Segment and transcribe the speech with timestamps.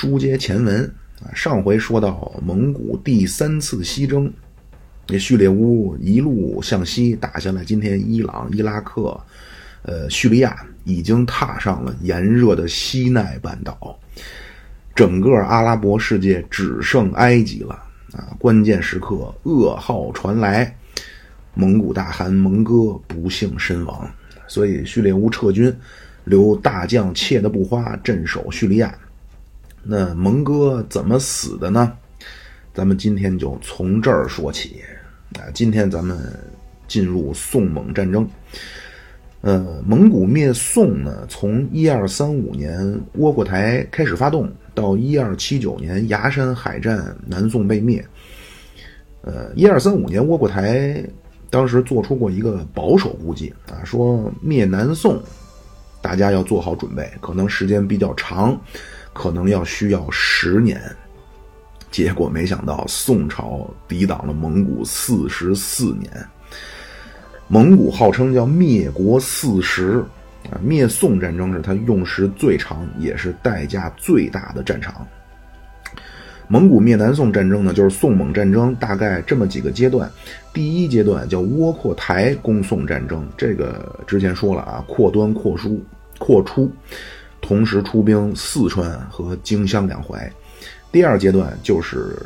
[0.00, 0.82] 书接前文
[1.22, 4.32] 啊，上回说到蒙古第三次西征，
[5.06, 9.20] 那序列乌一路向西打下来，今天伊朗、伊拉克、
[9.82, 14.00] 呃叙利亚已经踏上了炎热的西奈半岛，
[14.94, 17.74] 整个阿拉伯世界只剩埃及了
[18.14, 18.32] 啊！
[18.38, 20.74] 关键时刻，噩耗传来，
[21.52, 24.10] 蒙古大汗蒙哥不幸身亡，
[24.48, 25.70] 所以序列乌撤军。
[26.24, 28.94] 留大将切的布花镇守叙利亚，
[29.82, 31.92] 那蒙哥怎么死的呢？
[32.74, 34.82] 咱们今天就从这儿说起。
[35.38, 36.18] 啊，今天咱们
[36.86, 38.28] 进入宋蒙战争。
[39.40, 48.04] 呃，蒙古灭宋呢，从一二三五年窝阔台开始发动，到一二七九年崖山海战，南宋被灭。
[49.22, 51.02] 呃，一二三五年窝阔台
[51.48, 55.18] 当时做出过一个保守估计啊，说灭南宋。
[56.02, 58.58] 大家要做好准备，可能时间比较长，
[59.12, 60.80] 可能要需要十年。
[61.90, 66.10] 结果没想到宋朝抵挡了蒙古四十四年。
[67.48, 70.04] 蒙古号称叫灭国四十
[70.52, 75.04] 啊，灭宋战争是他用时最长，也是代价最大的战场。
[76.46, 80.10] 蒙古灭南宋战争呢，就是宋蒙战争，大概这么几个阶段。
[80.52, 85.80] 第一阶段叫窝阔台攻宋战争，这个之前说了啊，扩端、扩出、
[86.18, 86.70] 扩出，
[87.40, 90.30] 同时出兵四川和荆襄两淮。
[90.92, 92.16] 第二阶段就是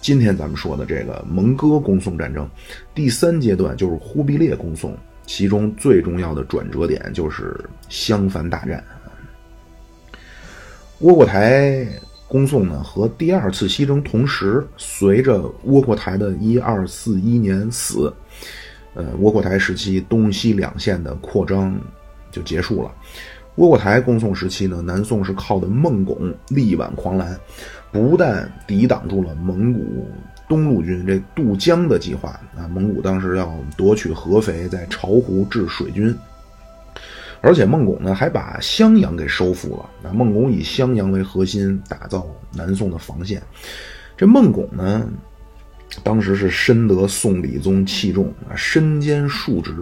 [0.00, 2.48] 今天咱们说的这个蒙哥攻宋战争。
[2.94, 4.96] 第三阶段就是忽必烈攻宋，
[5.26, 7.58] 其中最重要的转折点就是
[7.88, 8.82] 襄樊大战。
[11.00, 11.86] 窝阔台。
[12.30, 18.12] 攻宋呢和第二次西征同时，随着窝阔台的一二四一年死，
[18.92, 21.74] 呃，窝阔台时期东西两线的扩张
[22.30, 22.94] 就结束了。
[23.58, 27.36] 窝阔台攻宋时期呢，南宋是靠的孟拱力挽狂澜，
[27.90, 30.08] 不但抵挡住了蒙古
[30.48, 36.16] 东路军这渡江的计划啊，蒙古当时要夺取合肥，在巢湖置水军。
[37.40, 39.90] 而且孟拱呢，还把襄阳给收复了。
[40.04, 42.24] 那孟拱以襄阳为核心，打造
[42.54, 43.42] 南宋的防线。
[44.16, 45.08] 这孟拱呢，
[46.04, 49.72] 当时是深得宋理宗器重啊，身兼数职：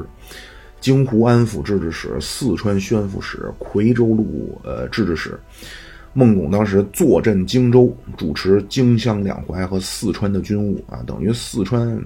[0.87, 5.37] 京湖安抚制置使、四川宣抚使、夔州路呃制置使。
[6.13, 12.01] 孟拱当时坐镇荆州，主持荆襄两淮和四川的军务啊，等于四川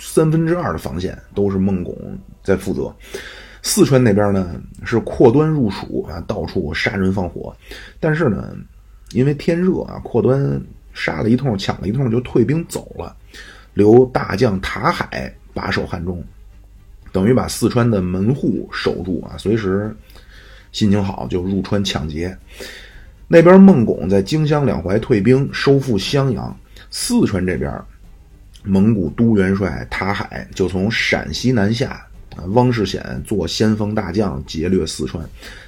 [0.00, 1.96] 三分之二的防线都是孟拱
[2.42, 2.92] 在负责。
[3.62, 7.56] 四川那边呢是扩端入蜀啊，到处杀人放火，
[8.00, 8.56] 但是呢，
[9.12, 10.60] 因为天热啊，扩端
[10.92, 13.16] 杀了一通，抢了一通就退兵走了，
[13.72, 16.20] 留大将塔海把守汉中，
[17.12, 19.94] 等于把四川的门户守住啊，随时
[20.72, 22.36] 心情好就入川抢劫。
[23.28, 26.58] 那边孟拱在荆襄两淮退兵，收复襄阳。
[26.90, 27.72] 四川这边，
[28.64, 32.04] 蒙古都元帅塔海就从陕西南下。
[32.36, 35.22] 啊，汪世显做先锋大将，劫掠四川，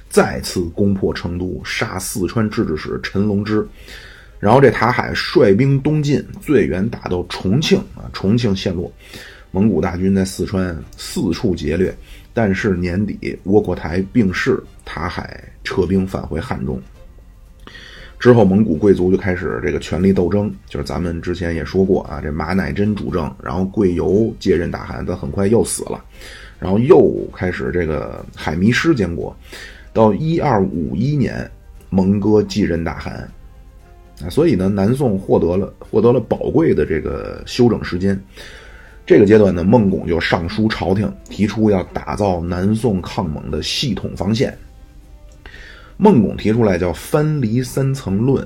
[0.09, 3.63] 再次攻破成都，杀四川制置使陈龙之。
[4.39, 8.91] 然后这塔海率兵东进，最远打到重庆啊，重庆陷落。
[9.55, 11.95] 蒙古大军在四川四处劫掠，
[12.33, 16.77] 但是年底窝阔台病逝，塔海撤兵返回汉中。
[18.19, 26.03] 之后，蒙古贵族就开始这个权力斗争，就是咱们之前也说过啊，这马乃真主政，然后贵由接任大汗，但很快又死了。
[26.59, 29.33] 然后又开始这个海迷失建国，
[29.93, 31.49] 到一二五一年，
[31.89, 33.13] 蒙哥继任大汗，
[34.21, 38.21] 啊，所以呢，南宋获得了获得了宝贵的这个休整时间。
[39.05, 44.57] 这个阶段呢，孟拱就上书朝廷，提出要打造南宋抗蒙的系统防线。
[45.97, 48.45] 孟拱提出来叫“藩篱三层论”，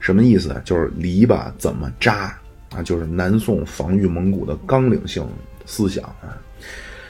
[0.00, 0.58] 什么意思？
[0.64, 2.34] 就是篱笆怎么扎
[2.70, 2.82] 啊？
[2.82, 5.22] 就是南宋防御蒙古的纲领性
[5.66, 6.40] 思想啊。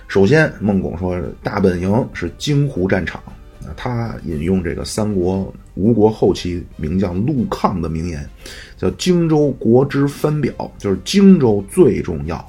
[0.08, 3.22] 首先，孟拱说大本营是荆湖战场
[3.62, 3.70] 啊。
[3.76, 8.28] 他引用这个三国吴国后期名将陆抗的名言，
[8.76, 12.46] 叫“荆州国之藩表”，就是荆州最重要。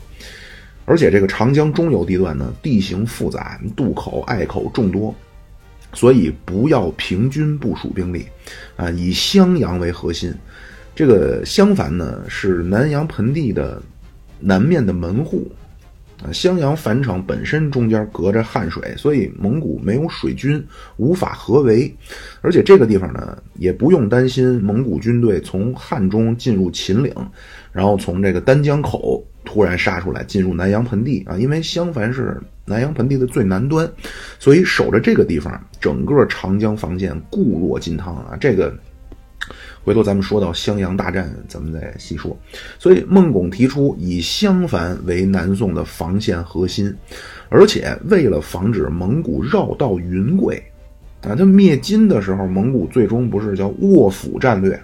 [0.83, 5.15] 而且这个长江中游地段呢，地形复杂，渡口隘口众多，
[5.93, 8.25] 所以不要平均部署兵力
[8.75, 10.33] 啊，以襄阳为核心。
[10.93, 13.81] 这个襄樊呢，是南阳盆地的
[14.41, 15.49] 南面的门户。
[16.23, 20.63] 啊，襄阳樊城本身中间隔着汉水，所以蒙古没有水军，
[20.97, 21.91] 无法合围。
[22.41, 27.11] 而且这个地方呢，也不用担心蒙古军队从汉中进入秦岭，
[27.71, 31.35] 然后从这个丹江口突然杀出来进入南阳盆地啊。
[31.37, 33.91] 因为襄樊是南阳盆地的最南端，
[34.37, 38.37] 所以守着这个地方，整个长江防线固若金汤啊。
[38.39, 38.71] 这个
[39.83, 42.37] 回头咱们说到襄阳大战，咱们再细说。
[42.77, 46.95] 所以孟拱提出以襄樊为南宋的防线核心，
[47.49, 50.61] 而且为了防止蒙古绕道云贵，
[51.23, 54.79] 啊，他灭金的时候，蒙古最终不是叫卧府战略，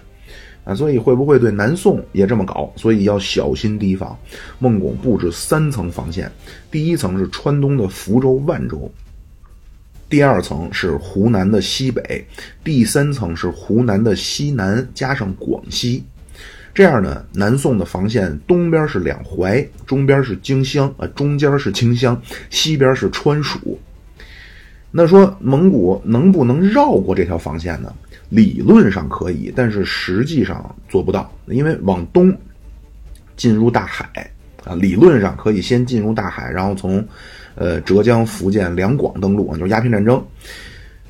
[0.64, 2.72] 啊，所以会不会对南宋也这么搞？
[2.74, 4.18] 所以要小心提防。
[4.58, 6.30] 孟拱布置三层防线，
[6.72, 8.90] 第一层是川东的福州、万州。
[10.08, 12.26] 第二层是湖南的西北，
[12.64, 16.02] 第三层是湖南的西南，加上广西，
[16.72, 22.18] 这样呢，南宋的防线东边是两淮，中边是荆襄，啊，中间是清襄，
[22.48, 23.78] 西边是川蜀。
[24.90, 27.92] 那说蒙古能不能绕过这条防线呢？
[28.30, 32.34] 理论上可以，但是实际上做不到，因为往东
[33.36, 34.30] 进入大海
[34.64, 37.06] 啊，理论上可以先进入大海，然后从。
[37.60, 40.24] 呃，浙江、福建两广登陆啊，就是鸦片战争。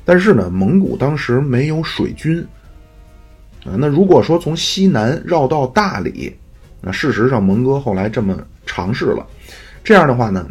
[0.03, 2.43] 但是呢，蒙古当时没有水军
[3.63, 3.77] 啊。
[3.77, 6.35] 那如果说从西南绕到大理，
[6.81, 8.35] 那事实上蒙哥后来这么
[8.65, 9.23] 尝试了。
[9.83, 10.49] 这样的话呢，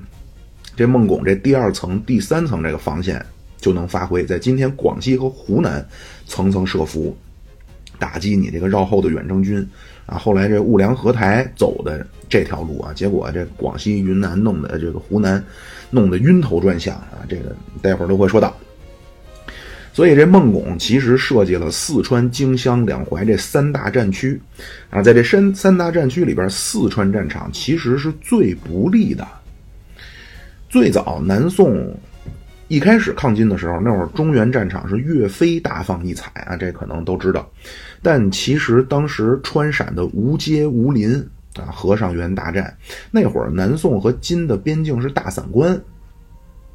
[0.76, 3.20] 这孟拱这第二层、第三层这个防线
[3.56, 5.84] 就能发挥，在今天广西和湖南
[6.26, 7.16] 层层设伏，
[7.98, 9.66] 打击你这个绕后的远征军
[10.06, 10.16] 啊。
[10.18, 15.42] 后来这兀良合台走的这条路啊，结果这广西、云南弄的这个湖南。
[15.90, 17.24] 弄得晕头转向啊！
[17.30, 18.54] 这个待会儿都会说到。
[19.90, 24.38] 所以这孟拱其实设计了四川、荆襄、两淮这三大战区
[24.90, 29.26] 啊，在这三三大战区里边，四川战场其实是最不利的。
[30.68, 31.98] 最早南宋
[32.68, 37.50] 一开始抗金的时候，那会儿中原战场是岳飞大放异彩啊，这可能都知道。
[38.02, 41.26] 但其实当时川陕的吴阶、吴林。
[41.56, 42.76] 啊，和尚原大战
[43.10, 45.80] 那会儿，南宋和金的边境是大散关。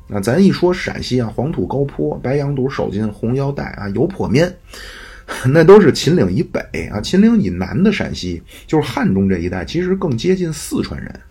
[0.09, 4.53] 那咱一说陕西啊，黄土高坡，白羊肚手巾，红腰带啊，油泼面，
[5.47, 6.59] 那都是秦岭以北
[6.91, 6.99] 啊。
[6.99, 11.21] 秦岭以南的陕西，就是汉中这一带，其实更接近四川人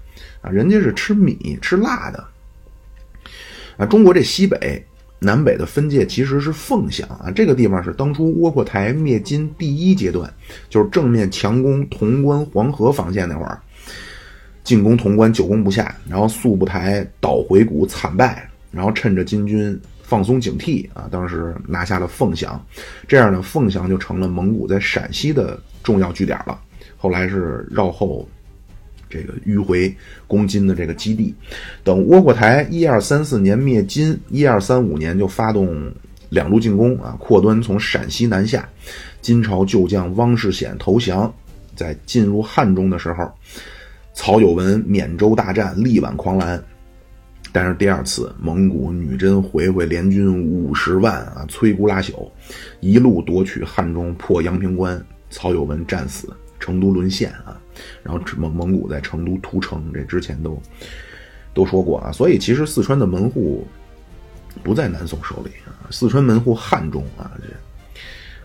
[0.40, 2.24] 啊，人家是吃米吃辣的
[3.76, 3.84] 啊。
[3.84, 4.82] 中国这西北。
[5.22, 10.28] 南北的分界其实是凤翔啊，这个地方是当初窝阔台灭金第一阶段，
[10.68, 13.56] 就是正面强攻潼关黄河防线那会儿，
[14.64, 22.60] 进攻潼关久攻不下，然后速不台倒回谷惨败，然后趁着金军放松警惕啊，当时拿下了凤翔，
[23.06, 26.60] 这样呢，凤翔就成了蒙古在陕西的重要据点了。
[26.96, 28.28] 后来是绕后。
[29.12, 29.94] 这个迂回
[30.26, 31.34] 攻金的这个基地，
[31.84, 35.92] 等窝阔台一二三四年灭金，一二三五年就发动
[36.30, 38.66] 两路进攻啊，扩端从陕西南下，
[39.20, 41.30] 金朝旧将汪世显投降，
[41.76, 43.30] 在进入汉中的时候，
[44.14, 46.62] 曹有文缅州大战力挽狂澜，
[47.52, 52.30] 但是第二次蒙古女真回回联军五十万啊，摧枯拉朽，
[52.80, 54.98] 一路夺取汉中，破阳平关，
[55.28, 56.28] 曹有文战死，
[56.62, 57.58] 成都沦陷啊。
[58.02, 60.60] 然后蒙蒙古在成都屠城，这之前都
[61.52, 63.66] 都说过啊，所以其实四川的门户
[64.62, 67.48] 不在南宋手里啊，四川门户汉中啊，这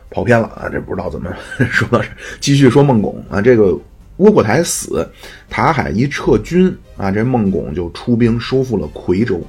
[0.10, 1.32] 跑偏了啊，这不知道怎么
[1.70, 2.08] 说到这。
[2.40, 3.78] 继续说孟拱啊，这个
[4.18, 5.08] 窝阔台死，
[5.50, 9.42] 塔海一撤军啊，这孟拱就出兵收复了夔州，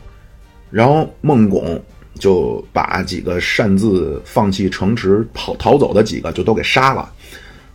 [0.71, 1.81] 然后孟拱
[2.19, 7.11] 就把几个擅自放弃城池跑逃走的几个就都给杀了。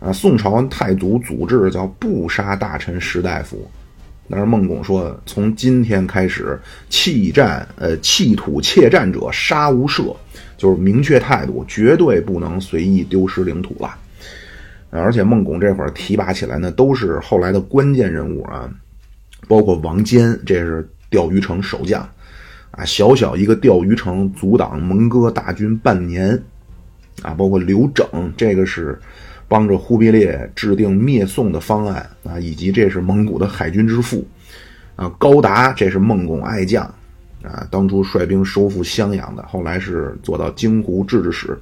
[0.03, 3.65] 啊，宋朝太祖祖制叫不杀大臣士大夫，
[4.29, 10.13] 但是孟拱说，从今天开始弃战，呃，弃土怯战者杀无赦，
[10.57, 13.95] 就是明确态度，绝对不能随意丢失领土了。
[14.89, 18.69] 而且孟拱这会儿提拔起来呢，都是后来的关键人物啊，
[19.47, 22.01] 包括王坚，这是钓鱼城守将，
[22.71, 26.37] 啊，小小一个钓鱼城阻挡蒙哥大军半年，
[27.21, 28.99] 啊，包括刘整，这个是。
[29.53, 34.27] 帮着忽必烈制定灭宋的方案啊，以及这是蒙古的海军之父
[34.95, 36.83] 啊，高达这是孟拱爱将
[37.43, 41.55] 啊，当初率兵收复襄阳的，后来是做到京湖制置使。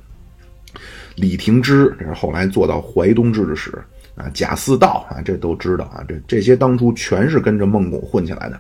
[1.15, 3.77] 李廷芝这是后来做到淮东制置使
[4.15, 8.57] 啊，贾似道啊，这都知道啊，这这些当初全是跟着孟拱混起来的。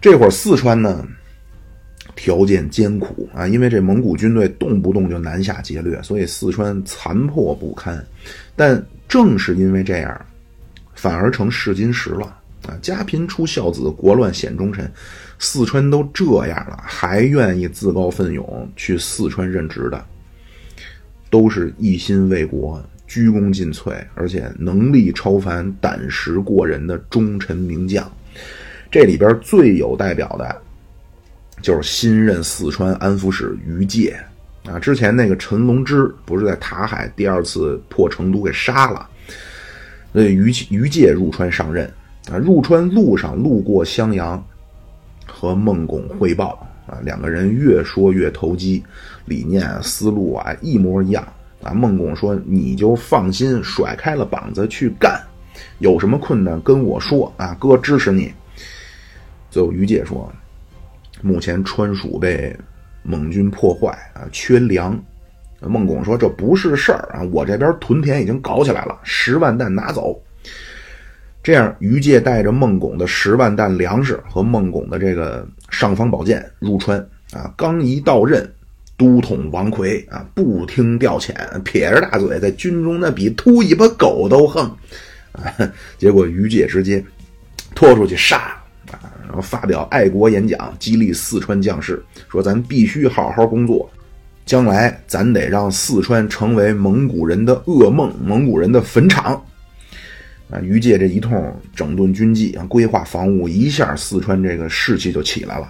[0.00, 1.06] 这会儿四川呢？
[2.16, 8.04] 条件艰苦啊，因为这蒙古军队动不动就南下劫掠，所以四川残破不堪。
[8.56, 10.26] 但正是因为这样，
[10.94, 12.24] 反而成试金石了
[12.66, 12.74] 啊！
[12.80, 14.90] 家贫出孝子，国乱显忠臣。
[15.38, 20.02] 四川都这样了，还愿意自告奋勇去四川任职的，
[21.28, 28.10] 都是一心为国、鞠躬尽瘁，而且能力超凡、胆识过人的忠臣名将。
[28.90, 30.62] 这里边最有代表的。
[31.62, 34.16] 就是新任四川安抚使于介
[34.66, 34.78] 啊。
[34.78, 39.08] 之前那个陈龙之不是在塔海第二次破成都给杀了，
[40.12, 41.90] 所以于于介入川上任
[42.30, 42.36] 啊。
[42.36, 44.42] 入川路上路过襄阳，
[45.26, 48.84] 和孟拱汇报啊，两个人越说越投机，
[49.24, 51.26] 理念思路啊一模一样
[51.62, 51.72] 啊。
[51.72, 55.20] 孟拱说：“你就放心，甩开了膀子去干，
[55.78, 58.32] 有什么困难跟我说啊，哥支持你。”
[59.50, 60.32] 最后于介说。
[61.22, 62.54] 目前川蜀被
[63.02, 64.98] 蒙军破坏啊，缺粮。
[65.62, 70.22] 孟拱说：“这不是事儿啊，我这边屯田已经搞起来了，十万担拿走。”
[71.42, 76.98] 这样，于界带着孟拱的十万担粮食和孟拱的这个尚方宝剑入川
[77.32, 77.52] 啊。
[77.56, 78.48] 刚一到任，
[78.98, 81.32] 都统王奎啊不听调遣，
[81.62, 84.62] 撇着大嘴在军中那比秃尾巴狗都横
[85.32, 85.50] 啊。
[85.96, 87.02] 结果于界直接
[87.74, 88.62] 拖出去杀。
[89.26, 93.90] 然后发表爱国演讲，激励四川将士，说：“咱必须好好工作，
[94.44, 99.42] 将来咱得让四川成为蒙古人的噩梦，蒙古人的坟场。”
[100.48, 105.68] 啊，于界这一通整顿军纪啊，规划防务，一下四川这个士气就起来了。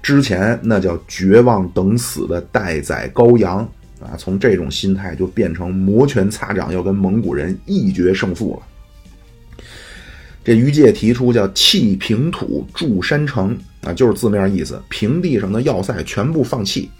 [0.00, 3.68] 之前那叫绝望等死的待宰羔羊
[4.00, 8.66] 啊，从这种心态就变成摩拳擦掌，要跟蒙古人一决胜负了。
[10.44, 16.90] 这于界提出叫弃平土筑山城啊，就是字面意思，平地上的要塞全部放弃，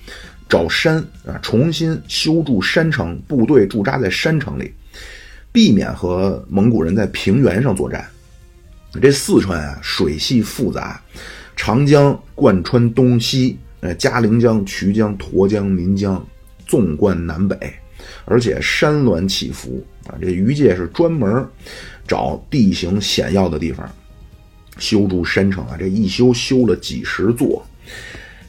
[0.49, 0.97] 找山
[1.27, 4.73] 啊，重新修筑山城，部队驻扎在山城里，
[5.53, 8.05] 避免和蒙古人在平原上作战。
[9.03, 10.99] 这四川啊，水系复杂，
[11.55, 16.27] 长江贯穿东西，呃，嘉陵江、衢江、沱江、岷江
[16.67, 17.57] 纵贯南北，
[18.25, 20.15] 而且山峦起伏啊。
[20.21, 21.47] 这于界是专门。
[22.07, 23.91] 找地形险要的地方
[24.77, 25.75] 修筑山城啊！
[25.79, 27.65] 这一修修了几十座，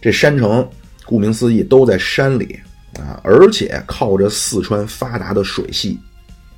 [0.02, 0.70] 这山城
[1.06, 2.60] 顾名思义都在山里
[3.00, 5.98] 啊，而且靠着四川发达的水系，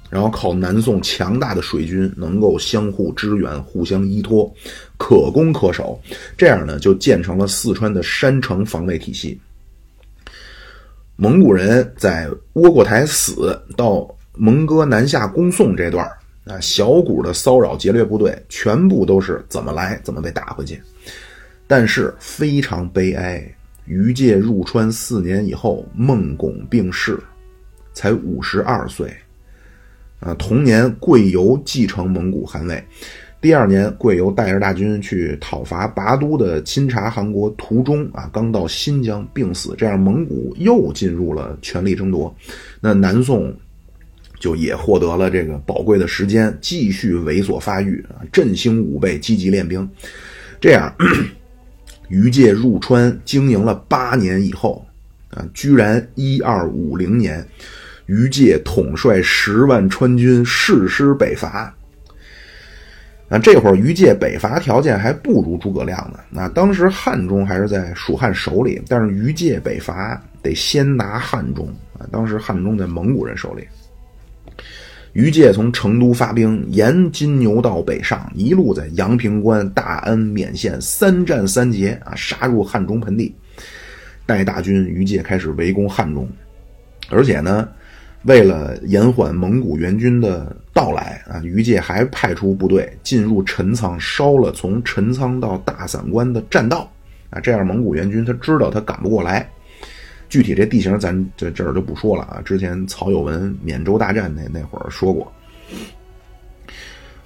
[0.09, 4.51] 然后靠南宋强大的水军能够相互支援、互相依托，
[4.97, 6.01] 可攻可守。
[6.35, 9.39] 这样呢，就建成了四川的山城防卫体系。
[11.15, 16.07] 蒙古人在窝阔台死到蒙哥南下攻宋这段
[16.45, 20.81] 啊，小股的骚扰劫掠部队全部都是怎么来怎么被打回去。
[21.67, 23.43] 但是非常悲哀，
[23.85, 27.19] 于介入川四年以后，孟拱病逝，
[27.93, 29.13] 才五十二岁。
[30.21, 32.81] 啊，同年贵由继承蒙古汗位。
[33.41, 39.75] 第二年，贵由带着大军去讨伐拔都的钦察汗国，途中啊，刚到新疆病死。
[39.77, 42.33] 这样，蒙古又进入了权力争夺。
[42.79, 43.53] 那南宋。
[44.39, 49.89] 就也获得了这个宝贵的时间，继续猥琐发育啊，振兴武备，积极练兵。
[50.59, 50.93] 这样，
[52.09, 54.85] 于界入川经营了八年以后，
[55.31, 57.45] 啊，居然一二五零年，
[58.05, 61.73] 于界统帅十万川军誓师北伐。
[63.29, 66.19] 啊，这会儿于界北伐条件还不如诸葛亮呢。
[66.29, 71.67] 那当时汉中还是在蜀汉手里，但是于界北伐得先拿汉中
[71.99, 72.07] 啊。
[72.09, 73.67] 当时汉中在蒙古人手里。
[75.17, 83.33] 于界从成都发兵，沿金牛道北上，一路在阳平关、大安、勉县三战三捷啊，杀入汉中盆地。
[84.27, 86.29] 带大军，于界开始围攻汉中，
[87.09, 87.67] 而且呢，
[88.25, 96.87] 为了延缓蒙古援军的到来啊，于界还派出部队进入陈仓，烧了从陈仓到大散关的栈道
[97.31, 99.49] 啊，这样蒙古援军他知道他赶不过来。
[100.29, 102.41] 具体这地形咱这这儿就不说了啊。
[102.43, 105.31] 之前曹有文缅州大战那那会儿说过，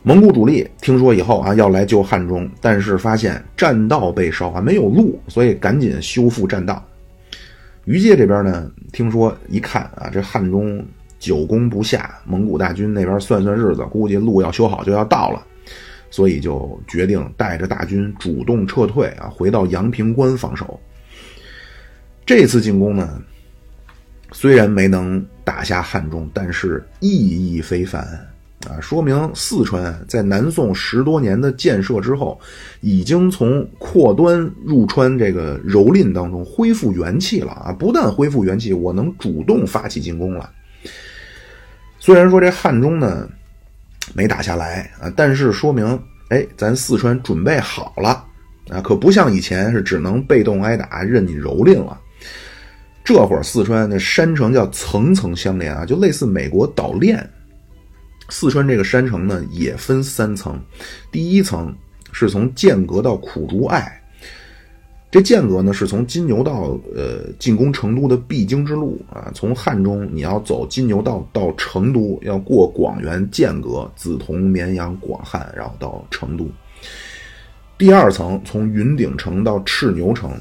[0.03, 6.83] 蒙古主力听说以后啊要来救汉中，但是发现栈道被烧啊没有路，所以赶紧修复栈道。
[7.85, 10.85] 于界这边呢，听说一看啊这汉中
[11.17, 15.43] 久攻不下，蒙古大军那边算算日子，估计路要修好就要到了，
[16.11, 20.79] 所以就决定带着大军主动撤退啊，回到阳平关防守。
[22.25, 23.21] 这次进攻呢，
[24.31, 28.01] 虽然没能打下汉中，但是意义非凡
[28.69, 28.79] 啊！
[28.79, 32.39] 说明四川在南宋十多年的建设之后，
[32.79, 37.73] 已经从扩端入川这个蹂躏当中恢复元气了啊！
[37.73, 40.49] 不但恢复元气，我能主动发起进攻了。
[41.99, 43.27] 虽然说这汉中呢
[44.13, 45.99] 没打下来啊，但是说明
[46.29, 48.23] 哎，咱四川准备好了
[48.69, 48.79] 啊！
[48.79, 51.99] 可不像以前是只能被动挨打，任你蹂躏了。
[53.03, 57.27] 这会儿四川那山城叫层层相连啊，就类似美国岛链。
[58.29, 60.57] 四川这个山城呢也分三层，
[61.11, 61.75] 第一层
[62.13, 64.01] 是从剑阁到苦竹隘，
[65.09, 69.29] 这间隔呢，是从金牛道呃进攻成都的必经之路啊。
[69.35, 76.49] 从汉中你要走金牛道到成都，要过广元、剑阁、梓潼、绵阳、广汉，然后到成都。
[77.77, 80.31] 第二层从云顶城到赤牛城，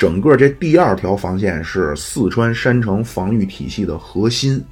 [0.00, 4.64] 整个这第二条防线是四川山城防御体系的核心，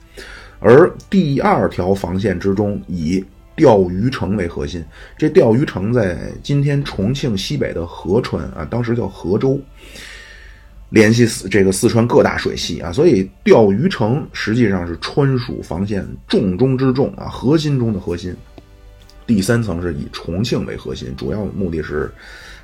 [0.59, 3.23] 而第二条防线之中以。
[3.55, 4.85] 钓鱼城为核心，
[5.17, 9.61] 这钓鱼城在今天重庆西北的合川啊，当时叫合州，
[10.91, 18.33] 联系四这个四川各大水系啊，所以钓鱼城实际上是川蜀防线重中之重啊，核心中的核心。
[19.27, 22.09] 第三层是以重庆为核心，主要目的是，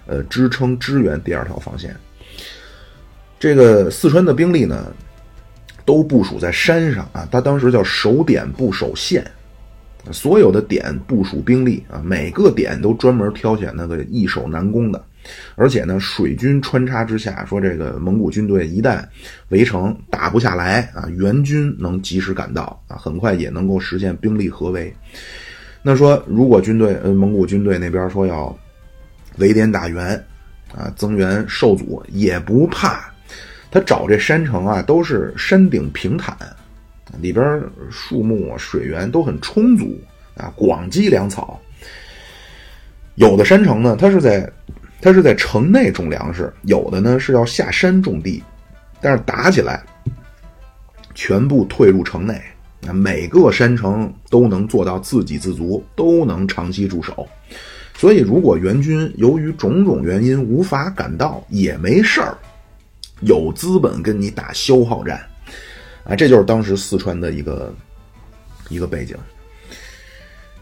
[0.06, 1.92] 呃，支撑支援第二条防线。
[3.45, 4.91] 这个四川的兵力呢，
[5.85, 9.23] 都部署在山上啊，他当时叫守点不守线。
[10.11, 15.05] 所有的点部署兵力啊，每个点都专门挑选那个易守难攻的，
[15.57, 19.05] 而且呢，水军穿插之下，说这个蒙古军队一旦
[19.51, 24.91] 围城打不下来啊，援军能及时赶到啊，很快也能够实现兵力合围。
[25.83, 28.59] 那说如果军队蒙古军队那边说要
[29.37, 30.17] 围点打援
[30.75, 33.13] 啊，增援受阻也不怕，
[33.75, 36.37] 他找这山城啊都是山顶平坦。
[37.21, 40.00] 里边树木、水源都很充足
[40.37, 41.61] 啊，广积粮草。
[43.16, 44.49] 有的山城呢，它是在
[45.00, 48.40] 它是在城内种粮食；有的呢是要下山种地。
[49.00, 49.83] 但是打起来，
[51.16, 52.40] 全部退入城内
[52.87, 57.28] 啊，每个山城都能做到自给自足，都能长期驻守。
[57.97, 62.37] 所以，如果援军由于种种原因无法赶到，也没事儿，
[63.21, 65.25] 有资本跟你打消耗战。
[66.04, 67.75] 啊，这就是当时四川的一个
[68.68, 69.16] 一个背景。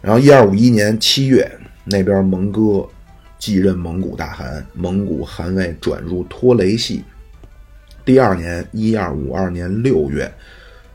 [0.00, 1.50] 然后，一二五一年七月，
[1.84, 2.88] 那边蒙哥
[3.38, 7.04] 继任蒙古大汗，蒙古汗位转入拖雷系。
[8.04, 10.32] 第二年，一二五二年六月，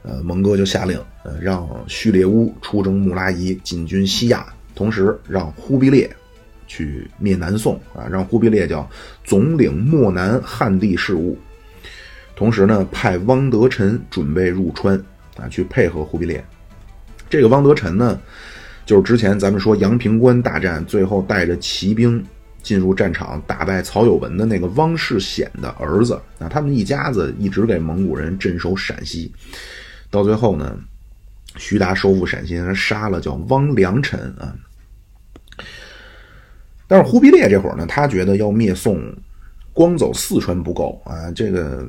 [0.04, 4.46] 呃，蒙哥就下令，呃，让序列乌出征木拉伊，进军西亚，
[4.76, 6.10] 同时让忽必烈
[6.68, 8.90] 去灭南宋，啊，让忽必烈叫
[9.24, 11.38] 总领漠南汉地事务。
[12.38, 14.96] 同时呢，派汪德臣准备入川，
[15.38, 16.46] 啊，去配合忽必烈。
[17.28, 18.22] 这个汪德臣呢，
[18.86, 22.24] 就是之前咱们说阳平关大战，最后带着骑兵
[22.62, 26.14] 进入战场，打败曹有文的那个汪世显的儿子。
[26.38, 29.34] 啊，他们一家子一直给蒙古人镇守陕西，
[30.12, 30.78] 到最后呢，
[31.56, 34.56] 徐达收复陕西，他杀了叫汪良臣啊。
[36.88, 39.02] 但是忽必烈这会儿呢，他觉得要灭宋，
[39.74, 41.84] 光走四川不够啊，这个。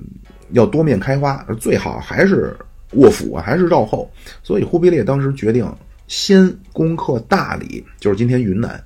[0.53, 2.57] 要多面开花，最好还是
[2.93, 4.11] 卧斧啊，还是绕后。
[4.43, 5.71] 所以忽必烈当时决定
[6.07, 8.83] 先攻克大理，就是今天云南。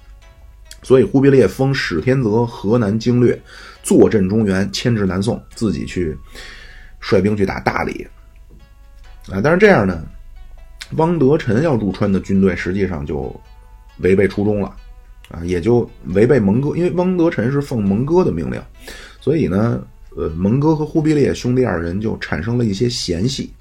[0.82, 3.40] 所以忽必烈封史天泽河南经略，
[3.82, 6.16] 坐镇中原，牵制南宋，自己去
[6.98, 8.04] 率兵去打大理。
[9.30, 10.04] 啊，但是这样呢，
[10.96, 13.32] 汪德臣要入川的军队实际上就
[13.98, 14.74] 违背初衷了，
[15.30, 18.60] 啊，也就违背蒙哥，因为汪德臣是奉蒙哥的命令，
[19.20, 19.80] 所以呢。
[20.16, 23.52] 呃，蒙哥和忽必烈兄弟二人就产生了一些嫌隙。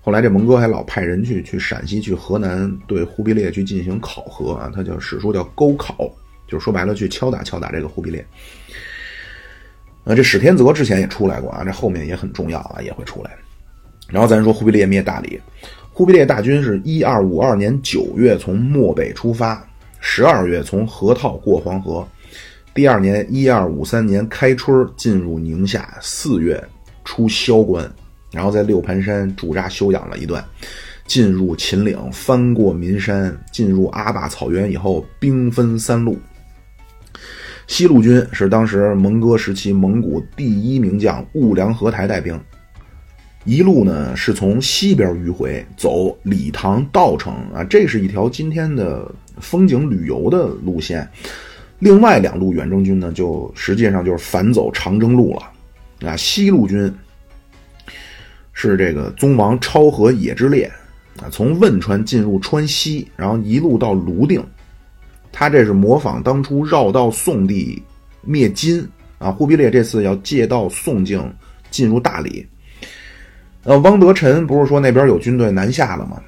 [0.00, 6.10] 后来这蒙哥还老派人去去陕西、去河南对忽必烈去进行考核啊，他叫史书叫勾考，
[6.46, 8.24] 就是说白了去敲打敲打这个忽必烈。
[10.04, 13.36] 呃，这史天泽之前也出来过啊，这后面也很重要啊，也会出来。
[14.08, 15.38] 然后咱说忽必烈灭大理，
[15.92, 19.62] 忽必烈大军是一二五二年九月从漠北出发，
[20.00, 22.08] 十二月从河套过黄河。
[22.78, 26.62] 第二年，一二五三年开春进入宁夏，四月
[27.04, 27.92] 出萧关，
[28.30, 30.44] 然后在六盘山驻扎休养了一段，
[31.04, 36.16] 进入秦岭，翻过岷山，进入阿坝草原以后，兵分三路。
[37.66, 42.40] 西路军是当时蒙哥时期蒙古第一名将兀良合台带兵，
[43.44, 51.10] 一路呢是从西边迂回走理塘道城啊，这是一条今天的风景旅游的路线。
[51.78, 56.92] 另外两路远征军呢，就实际上就是反走长征路了，啊，西路军
[58.52, 60.68] 是这个宗王超和野之烈，
[61.20, 64.44] 啊，从汶川进入川西，然后一路到泸定，
[65.30, 67.80] 他这是模仿当初绕道宋地
[68.22, 68.84] 灭金，
[69.18, 71.32] 啊，忽必烈这次要借道宋境
[71.70, 72.44] 进入大理，
[73.62, 76.20] 呃，汪德臣不是说那边有军队南下了吗？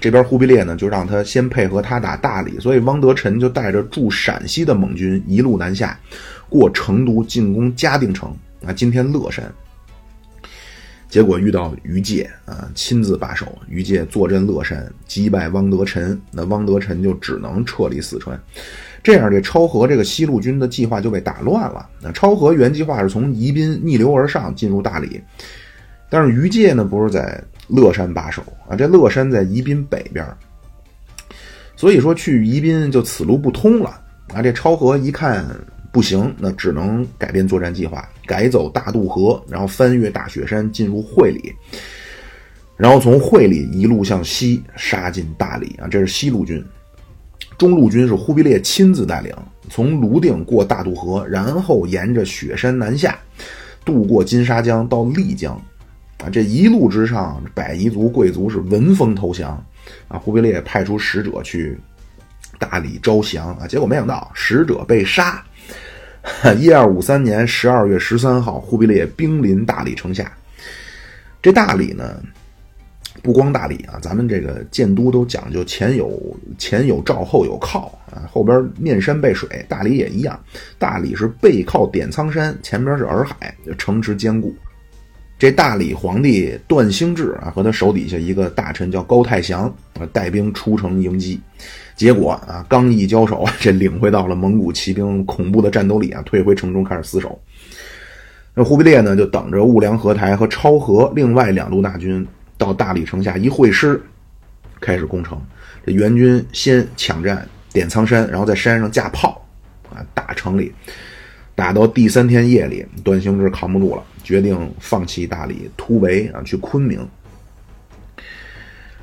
[0.00, 5.98] 这边忽必烈呢，就让他先配合他打大理，所以汪德臣就带着驻陕西的蒙军一路南下，
[6.48, 8.34] 过成都进攻嘉定城
[8.64, 9.44] 啊，今天乐山。
[11.08, 13.58] 结果遇到于介啊，亲自把守。
[13.66, 18.38] 于介坐镇乐山，击败汪德臣，那汪德臣就只能撤离四川。
[19.02, 21.88] 这样，这超河这个西路军的计划就被打乱了。
[22.02, 25.18] 那超河原计划是从宜宾逆流而上进入大理，
[26.10, 28.74] 但是于介呢，不是在乐山把守啊？
[28.76, 30.26] 这乐山在宜宾北边，
[31.76, 34.00] 所以说去宜宾就此路不通了
[34.34, 34.42] 啊！
[34.42, 35.46] 这超河一看。
[35.90, 41.52] 不行，那只能改变作战计划，改走大渡河，然后翻越大雪山进入会理，
[42.76, 45.88] 然后从会理一路向西杀进大理啊！
[45.88, 46.62] 这是西路军，
[47.56, 49.34] 中路军是忽必烈亲自带领，
[49.70, 53.18] 从泸定过大渡河，然后沿着雪山南下，
[53.82, 55.58] 渡过金沙江到丽江
[56.18, 56.28] 啊！
[56.30, 59.64] 这一路之上，百夷族贵族是闻风投降
[60.08, 60.18] 啊！
[60.18, 61.78] 忽必烈派出使者去
[62.58, 65.42] 大理招降啊，结果没想到使者被杀。
[66.58, 70.30] 一二五三年十二月十三号，忽必烈兵临大理城下。
[71.40, 72.20] 这大理呢，
[73.22, 76.20] 不光大理啊，咱们这个建都都讲究前有
[76.58, 80.38] 前有赵，后有靠啊，后边面山背水，大理也一样。
[80.78, 84.52] 大理是背靠点苍山，前边是洱海，城池坚固。
[85.38, 91.40] 这大理皇帝段兴志啊，和他手底下一个大臣叫高太祥啊，带兵出城迎击。
[91.94, 97.40] 结果啊，刚一交手，这领会到了蒙古骑兵恐怖的战斗力啊，退回城中开始死守。
[98.52, 104.02] 那忽必烈呢，就等着兀良合台和超河另外两路大军到大理城下一会师，
[104.80, 105.40] 开始攻城。
[105.86, 109.40] 这援军先抢占点苍山，然后在山上架炮
[109.94, 110.72] 啊，打城里。
[111.54, 117.00] 打到第三天夜里，段兴志扛不住了，决定放弃大理，突围啊，去昆明。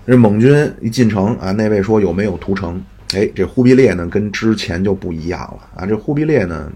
[0.05, 2.79] 这蒙军一进城啊，那位说有没有屠城？
[3.15, 5.85] 哎，这忽必烈呢，跟之前就不一样了啊！
[5.87, 6.71] 这忽必烈呢，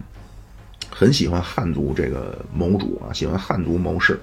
[0.90, 4.20] 很喜欢汉族这个谋主啊，喜欢汉族谋士。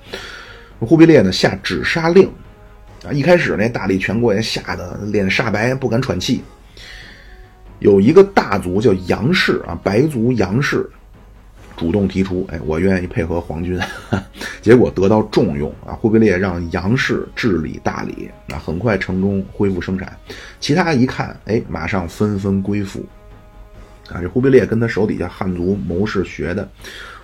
[0.81, 2.29] 忽必烈呢下止杀令
[3.05, 6.43] 啊，一开始那大理全国也吓得脸煞白，不敢喘气。
[7.79, 10.91] 有一个大族叫杨氏啊，白族杨氏。
[11.77, 13.79] 主动提出，哎，我愿意配合皇军，
[14.62, 15.93] 结果得到重用啊！
[15.93, 20.17] 忽必烈让杨氏治理大理，那很快城中恢复生产。
[20.59, 23.05] 其他一看，哎，马上纷纷归附。
[24.09, 26.67] 啊，这忽必烈跟他手底下汉族谋士学的，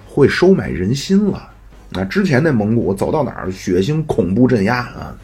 [0.07, 1.49] 会收买人心了。
[1.91, 5.17] 那之前那蒙古走到哪儿血腥恐怖镇压啊，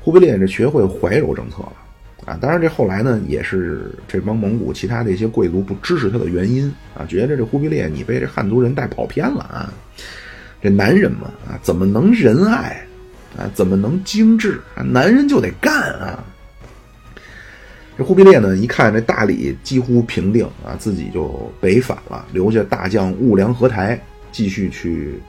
[0.00, 1.72] 忽必烈这学会怀柔政策了。
[2.26, 9.70] 啊，当然，这后来呢，也是这帮蒙古其他的一些贵族不支持他的原因啊，觉得这忽必烈你被这汉族人带跑偏了啊，
[10.62, 12.82] 这男人嘛啊，怎么能仁爱
[13.36, 14.80] 啊，怎么能精致啊？
[14.82, 16.24] 男人就得干啊！
[17.98, 24.00] 这忽必烈呢，一看这大理几乎平定啊，自己就北返了，留下大将兀良合台
[24.32, 25.20] 继续去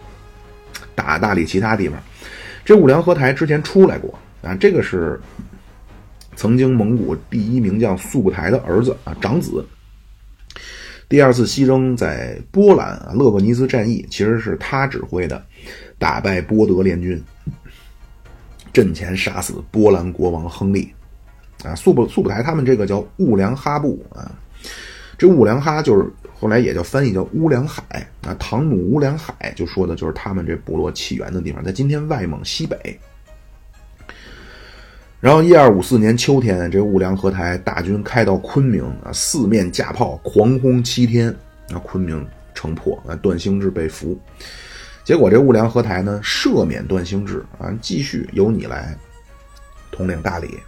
[0.96, 2.02] 打大理其他地方。
[2.64, 5.20] 这兀良合台之前出来过啊，这个是。
[6.36, 9.66] 曾经蒙古第一名将速不台的儿子啊，长子。
[11.08, 15.44] 第二次西征在波兰啊，勒布尼兹战役，其实是他指挥的，
[15.98, 17.22] 打败波德联军，
[18.74, 20.92] 阵前杀死波兰国王亨利。
[21.64, 24.30] 啊，速不速不台他们这个叫兀良哈部啊，
[25.18, 27.84] 这兀良哈就是后来也叫翻译叫乌梁海
[28.22, 33.00] 啊，唐努乌梁海就说的就是他们这部落起源的地方，在今天外蒙西北。
[35.26, 41.36] 然后，一二五四年秋天，这兀良合台大军开到昆明啊，四面架炮，狂轰七天，
[41.72, 44.16] 啊，昆明城破，啊，段兴志被俘。
[45.04, 48.96] 结果这兀良合台呢，赦免段兴志啊，继续由你来
[49.90, 50.60] 统领大理。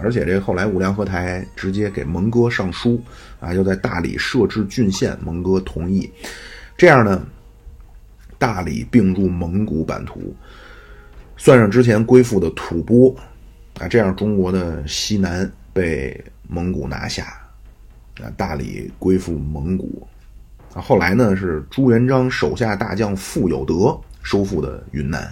[0.00, 3.02] 而且这后来兀良合台直接给蒙哥上书
[3.40, 6.08] 啊，又在大理设置郡县，蒙哥同意。
[6.76, 7.26] 这样呢，
[8.38, 10.32] 大理并入蒙古版图，
[11.36, 13.12] 算上之前归附的吐蕃。
[13.78, 17.24] 啊，这样中国的西南被蒙古拿下，
[18.20, 20.06] 啊，大理归附蒙古。
[20.72, 25.30] 啊，后来呢是朱元璋手下大将傅有德收复的云南。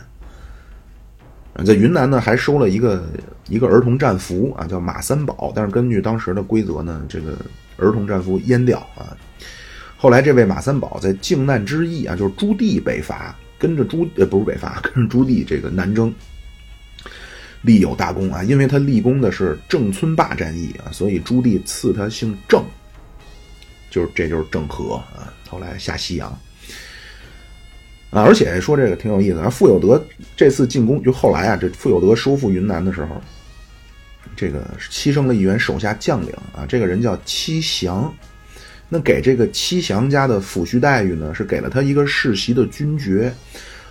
[1.64, 3.06] 在云南呢还收了一个
[3.48, 5.52] 一个儿童战俘啊，叫马三宝。
[5.54, 7.38] 但是根据当时的规则呢，这个
[7.78, 9.16] 儿童战俘阉掉啊。
[9.96, 16.12] 后来这位马三宝在靖难之役啊，就是朱棣北伐，跟着朱呃不是北伐，跟着朱棣这个南征。
[17.64, 22.62] 立有大功啊，因为他立功的是郑村坝战役啊，所以朱棣赐他姓郑，
[23.90, 25.32] 就是这就是郑和啊。
[25.48, 26.28] 后来下西洋
[28.10, 29.48] 啊，而且说这个挺有意思啊。
[29.48, 30.04] 傅有德
[30.36, 33.18] 这次进攻，就后来啊，这傅有德收复云南的时候，
[34.36, 38.14] 这个牺牲了一员手下将领啊，这个人叫戚祥。
[38.90, 43.32] 那给这个戚祥家的抚恤待遇呢，是给了他一个世袭的军爵。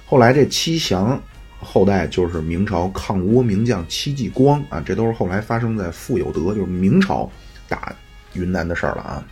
[0.05, 1.19] 后来这戚祥。
[1.63, 7.31] 后代就是明朝抗倭名将戚继光啊，这都是后来发生在傅有德，就是明朝
[7.67, 7.95] 打
[8.33, 9.23] 云南的事儿了啊。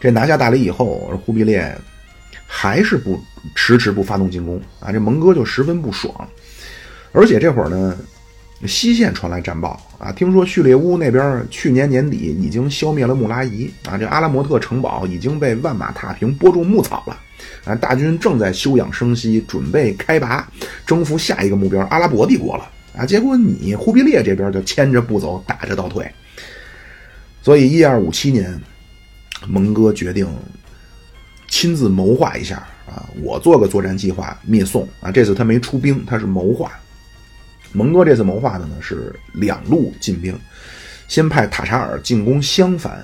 [0.00, 1.76] 这拿下大理以后，忽必烈
[2.46, 3.18] 还是不
[3.54, 6.14] 迟迟不发动进攻啊，这蒙哥就十分不爽，
[7.12, 7.96] 而且这会儿呢。
[8.64, 17.18] 西线传来战报啊，听说叙利乌那边去年年底已经消灭了穆拉伊啊，这阿拉莫特城堡已经被万马踏平，播种牧草了
[17.64, 20.48] 啊，大军正在休养生息，准备开拔，
[20.86, 23.06] 征服下一个目标阿拉伯帝国了啊。
[23.06, 26.10] 结果你忽必烈这边就牵着不走，打着倒退。
[27.42, 28.60] 所以一二五七年，
[29.46, 30.26] 蒙哥决定
[31.48, 35.10] 亲自谋划一下啊，我做个作战计划灭宋啊。
[35.10, 36.72] 这次他没出兵，他是谋划。
[37.72, 40.38] 蒙哥这次谋划的呢是两路进兵，
[41.08, 43.00] 先派塔察尔进攻襄樊，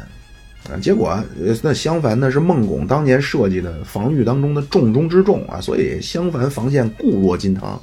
[0.70, 1.18] 啊，结果
[1.62, 7.80] 那襄樊呢是孟拱当年设计的防御当中的重中之重啊，所以襄樊防线固若金汤。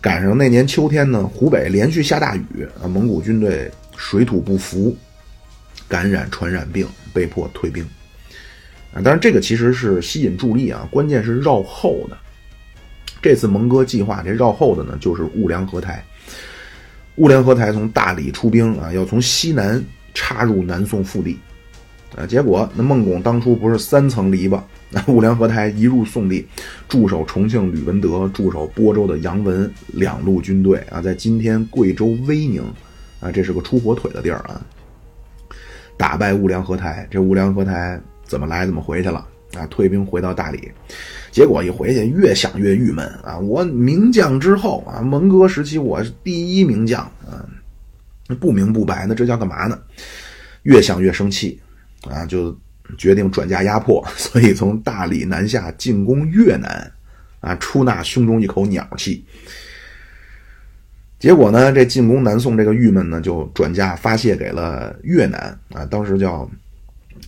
[0.00, 4.96] 赶上那年秋天呢，湖北连续下大雨啊，蒙古军队水土不服，
[5.88, 7.84] 感染传染病，被迫退兵。
[8.92, 12.16] 啊，当然这个其实是吸引助力啊，关键是绕后的。
[13.20, 16.04] 这次蒙哥计划这绕后的呢，就是兀良合台。
[17.16, 21.36] 兀良合台从大理出兵啊，要从西南插入南宋腹地，
[22.16, 26.46] 啊，结果那孟拱当初不是三层篱笆，那兀良合台一入宋地，
[26.88, 32.62] 驻守重庆吕文德、驻守播州的杨文两路军队啊，在今天贵州威宁
[33.20, 34.60] 啊，这是个出火腿的地儿啊，
[35.96, 37.06] 打败兀良合台。
[37.10, 39.66] 这兀良合台怎么来怎么回去了啊？
[39.66, 40.72] 退兵回到大理。
[41.30, 43.38] 结果一回去，越想越郁闷啊！
[43.38, 47.46] 我名将之后啊，蒙哥时期我是第一名将啊，
[48.40, 49.78] 不明不白，那这叫干嘛呢？
[50.62, 51.60] 越想越生气
[52.02, 52.56] 啊，就
[52.96, 56.92] 决定转嫁压迫， 所以从大理南下进攻越南
[57.40, 59.24] 啊，出纳胸中一口鸟气。
[61.18, 66.48] 结果呢，这进攻南宋这个郁闷呢，就转嫁发泄给了越南啊，当时叫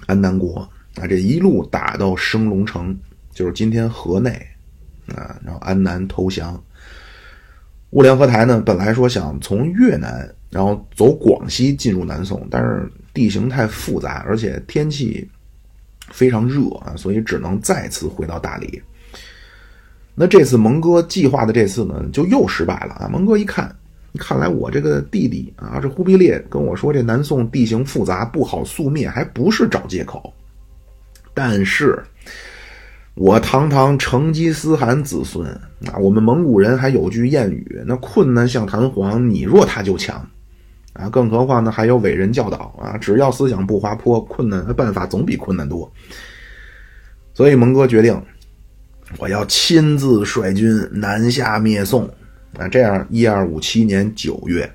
[0.07, 0.61] 安南国
[0.95, 2.97] 啊，这一路打到升龙城。
[3.33, 4.31] 就是今天河内，
[5.15, 6.61] 啊，然后安南投降。
[7.91, 15.29] 兀良合台呢，本来说想从越南，然后走广西进入南宋，但是地形太复杂，而且天气
[16.11, 18.83] 非常热啊，所以只能再次回到大理。
[20.15, 23.09] 那这次蒙哥计划的这次呢，就又失败了啊！
[23.11, 23.75] 蒙哥一看，
[24.19, 30.33] 看来我这个弟弟啊，这忽必烈跟我说这南宋地形复杂，不好速灭，还不是找借口。
[31.35, 32.03] 但是。
[33.15, 35.47] 我堂堂成吉思汗子孙
[35.85, 35.99] 啊！
[35.99, 40.27] 我们蒙古人还有句谚语：“那困难像弹簧，你弱他就强。”
[40.93, 45.91] 啊，更何况呢，还有伟人教导啊，只要思想不滑坡，困难的办法总比困难多。
[47.35, 48.21] 所以蒙哥决定，
[49.19, 52.09] 我要亲自率军南下灭宋。
[52.59, 54.71] 啊，这样，一二五七年九月，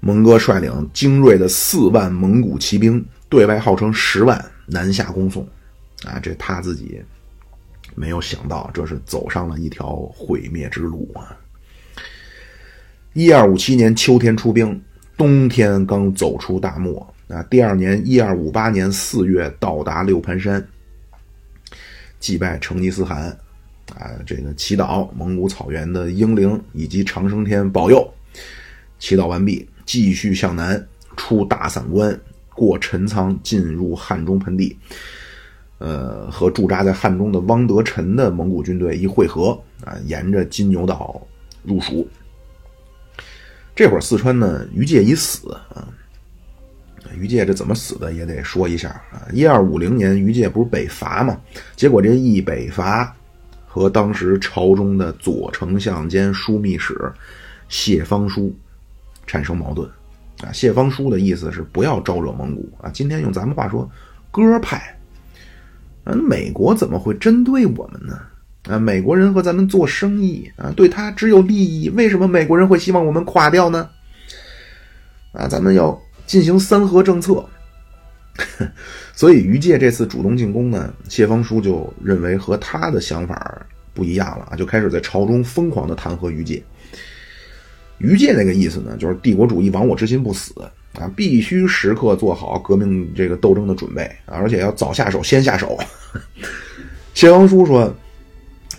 [0.00, 5.48] 蒙哥率领精锐的四万蒙古骑兵，对外号称十万，南下攻宋。
[6.04, 7.02] 啊，这他自己。
[7.96, 11.36] 没有想到，这是走上了一条毁灭之路啊！
[13.14, 14.80] 一二五七年秋天出兵，
[15.20, 17.42] 冬天刚走出大漠啊。
[17.50, 20.66] 第二年一二五八年四月到达六盘山，
[22.18, 23.24] 祭拜成吉思汗
[23.94, 28.10] 啊，这个祈祷蒙古草原的英灵以及长生天保佑。
[28.98, 30.82] 祈祷完毕，继续向南
[31.18, 32.18] 出大散关，
[32.54, 34.74] 过陈仓，进入汉中盆地。
[35.76, 39.50] 呃，和驻扎在汉中的汪德臣的蒙古军队一会合
[39.84, 41.20] 啊，沿着金牛岛
[41.62, 42.08] 入蜀。
[43.80, 45.88] 这会儿四川呢，于界已死啊。
[47.14, 49.24] 于界这怎么死的也得说一下啊。
[49.32, 51.40] 一二五零年，于界不是北伐嘛？
[51.76, 53.16] 结果这一北伐，
[53.66, 56.94] 和当时朝中的左丞相兼枢密使
[57.70, 58.54] 谢方书
[59.26, 59.88] 产生矛盾
[60.42, 60.52] 啊。
[60.52, 62.90] 谢方书的意思是不要招惹蒙古啊。
[62.92, 63.90] 今天用咱们话说，
[64.30, 64.94] 鸽派。
[66.04, 68.20] 嗯，美国怎么会针对我们呢？
[68.68, 71.88] 啊，美国人和咱们做生意啊，对他只有利益。
[71.90, 73.88] 为什么美国人会希望我们垮掉呢？
[75.32, 77.44] 啊，咱们要进行三和政策。
[79.14, 86.62] 所以于界这次主动进攻呢，谢方书就认为和他的想法不一样了啊，就开始在朝中疯狂的弹劾于界。
[87.98, 90.54] 于界那个意思呢，就是帝国主义亡我之心不死。
[90.94, 95.78] 啊，必须时刻做好革命这个斗争的准备啊，而且要早下手，先下手。
[97.14, 97.94] 谢方书说：“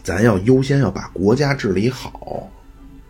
[0.03, 2.49] 咱要优先要把国家治理好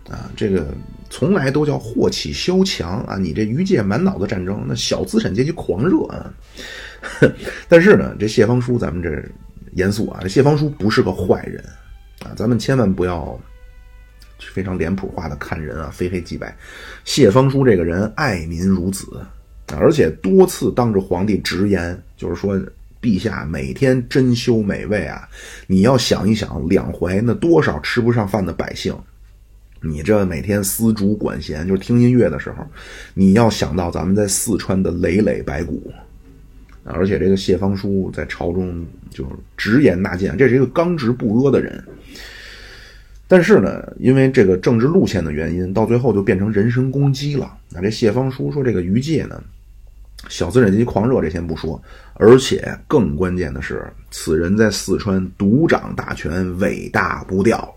[0.09, 0.73] 啊，这个
[1.09, 3.17] 从来都叫祸起萧墙啊。
[3.17, 6.33] 你这余界满脑子战争，那小资产阶级狂热啊。
[7.69, 9.23] 但是呢，这谢方书咱们这
[9.73, 11.63] 严肃啊，这谢方书不是个坏人
[12.23, 13.39] 啊，咱们千万不要
[14.53, 16.53] 非常脸谱化的看人啊，非黑即白。
[17.05, 19.05] 谢方书这个人爱民如子，
[19.77, 22.61] 而且多次当着皇帝直言，就是说。
[23.01, 25.27] 陛下每天珍馐美味啊！
[25.65, 28.95] 你要想一想，两淮那多少吃不上饭的百姓，
[29.81, 32.63] 你这每天丝竹管弦，就是听音乐的时候，
[33.15, 35.91] 你要想到咱们在四川的累累白骨，
[36.83, 41.83] 而且这个谢方书在朝中就直言纳谏，这是一个刚直不阿的人。
[43.27, 47.57] 但是呢，因为这个政治路线的原因，到最后就变成人身攻击了。
[47.69, 49.41] 那这谢方书说，这个于界呢？
[50.29, 51.81] 小资产阶级狂热，这先不说，
[52.13, 57.73] 而且更关键的是，此人在四川独掌大权，尾大不掉。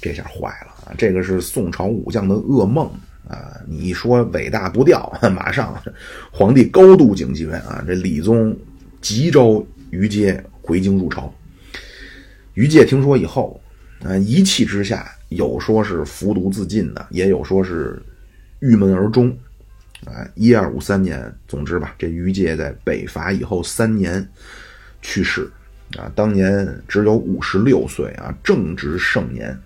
[0.00, 0.94] 这下坏了啊！
[0.96, 2.88] 这个是宋朝武将的噩梦
[3.26, 3.58] 啊！
[3.66, 5.82] 你一说尾大不掉， 马上
[6.30, 7.82] 皇帝高度警觉啊！
[7.86, 8.56] 这李宗
[9.00, 11.32] 急召于阶回京入朝。
[12.54, 13.60] 于界听说以后，
[14.04, 18.00] 啊，一气之下，有说是服毒自尽的，也有说是
[18.60, 19.36] 郁闷而终。
[20.06, 24.26] 啊，一二五三年，总之吧，这于界在北伐以后三年
[25.02, 25.50] 去世，
[25.98, 29.58] 啊，当年只有五十六岁啊，正值盛年。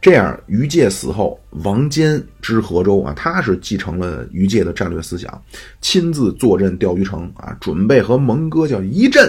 [0.00, 5.42] 这样，于界死后，王坚知河州啊，他是继承了于界的战略思想，
[5.80, 9.28] 亲自坐镇钓鱼城啊，准备和蒙哥叫一阵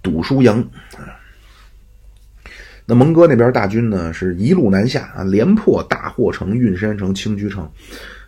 [0.00, 0.70] 赌输赢。
[2.86, 7.68] 那蒙哥那边大军呢，是一路南下啊，连破大霍城、运山城、清居城。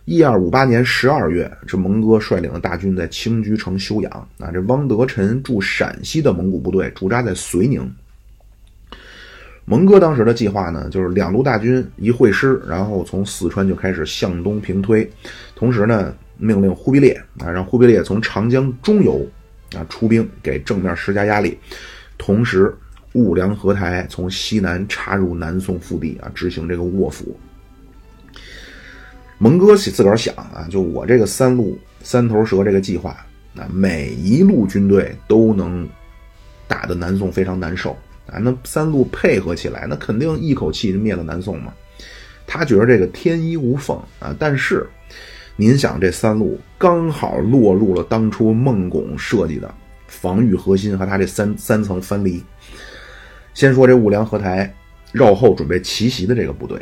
[0.07, 4.09] 一二五八年十二月，这蒙哥率领的大军在清居城休养。
[4.39, 7.93] 啊，这汪德臣驻陕西的蒙古部队驻扎在绥宁。
[9.65, 15.05] 蒙哥当时的计划呢，就是两路大军一会师，然后从四川就开始向东平推。
[15.55, 19.27] 同时呢，命令忽必烈啊，让忽必烈从长江中游
[19.75, 21.59] 啊出兵给正面施加压力。
[22.17, 22.73] 同时，
[23.11, 27.37] 兀良合台从西南插入南宋腹地啊，执行这个卧府。
[29.39, 33.11] 蒙哥自个儿想啊，就我这个三路三头蛇这个计划，
[33.55, 35.87] 啊，每一路军队都能
[36.67, 37.91] 打得南宋非常难受
[38.25, 38.39] 啊。
[38.39, 41.71] 那三路配合起来，那肯定一口气就灭了南宋嘛。
[42.47, 44.35] 他觉得这个天衣无缝啊。
[44.39, 44.87] 但是
[45.55, 49.71] 您想，这三路刚好落入了当初孟拱设计的
[50.07, 52.43] 防御核心和他这三三层藩篱。
[53.53, 54.73] 先说这兀良合台
[55.11, 56.79] 绕后准备奇袭的这个部队。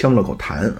[0.00, 0.72] 呛了口痰，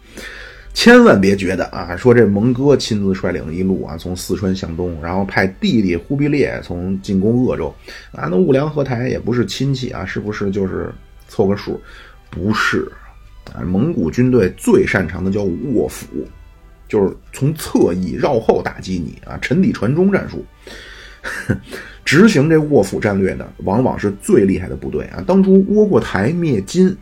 [0.72, 7.74] 千万别觉得啊，说这蒙哥亲自率领一路啊，从四川向东，然后派弟弟忽必烈从进攻鄂州
[8.12, 10.90] 啊，那兀良合台也不是亲戚啊，是不是就是
[11.28, 11.78] 凑个数？
[12.30, 12.90] 不是
[13.52, 16.06] 啊，蒙古军队最擅长的叫卧斧，
[16.88, 20.42] 就是从侧翼绕后打击你啊，沉底传中战术。
[22.06, 25.22] 执行这卧斧战略的，往往是最厉害的部队啊。
[25.26, 26.96] 当初窝阔台灭金。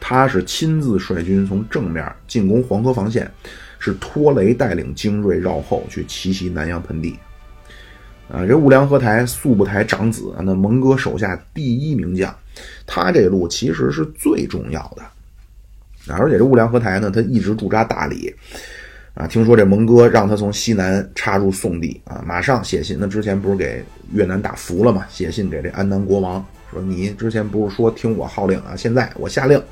[0.00, 3.30] 他是亲自率军从正面进攻黄河防线，
[3.78, 7.18] 是托雷带领精锐绕后去奇袭南阳盆地。
[8.30, 12.34] 啊，这兀良合台速不台长子啊，那蒙哥手下第一名将，
[12.86, 15.02] 他这路其实是最重要的。
[16.12, 18.34] 啊而且这兀良合台呢，他一直驻扎大理。
[19.14, 22.96] 啊，听说这蒙哥让他从西南插入宋地啊，马上写信。
[22.98, 25.06] 那之前不是给越南打服了嘛？
[25.08, 26.44] 写信给这安南国王。
[26.74, 28.74] 说你之前不是说听我号令啊？
[28.76, 29.62] 现在我下令，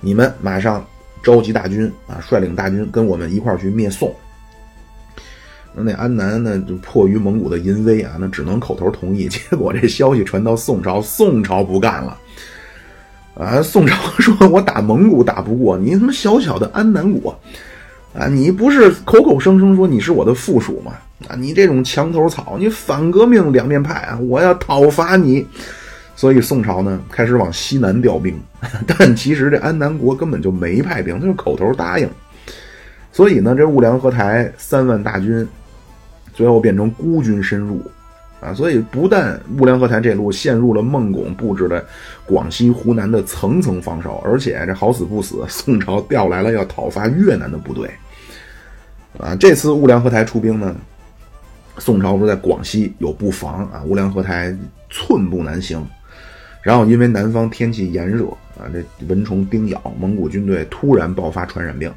[0.00, 0.86] 你们马上
[1.22, 4.14] 召集大军啊，率领大军跟我们一块儿去灭宋。
[5.74, 9.26] 那那安南呢，就迫于蒙古的淫威啊，那只能口头同意。
[9.32, 12.18] 结果这消息传到宋朝，宋朝不干了
[13.34, 13.62] 啊！
[13.62, 17.34] 宋朝 说：“我打蒙古打不过你，他妈小小的安南国
[18.14, 18.26] 啊！
[18.26, 20.92] 你不是口口声声说你是我的附属吗？
[21.28, 24.18] 啊，你这种墙头草，你反革命两面派啊！
[24.18, 25.46] 我要讨伐你。”
[26.22, 28.40] 所以宋朝呢开始往西南调兵，
[28.86, 32.08] 但其实这安南国根本就没派兵，他就口头答应。
[33.10, 35.44] 所以呢，这兀良合台三万大军
[36.32, 37.82] 最后变成孤军深入
[38.40, 38.54] 啊！
[38.54, 41.84] 所以不但兀良合台这路陷入了孟拱布置的
[42.24, 47.90] 广西、湖南的层层防守，而且这好死不死，宋朝调来了要讨伐越南的部队
[49.18, 49.34] 啊！
[49.34, 50.72] 这次兀良合台出兵呢，
[51.78, 54.56] 宋朝不是在广西有布防啊，兀良合台
[54.88, 55.84] 寸步难行。
[56.62, 61.92] 然后因为南方天气炎热啊，这蚊虫叮咬，蒙古军队突然爆发传染病，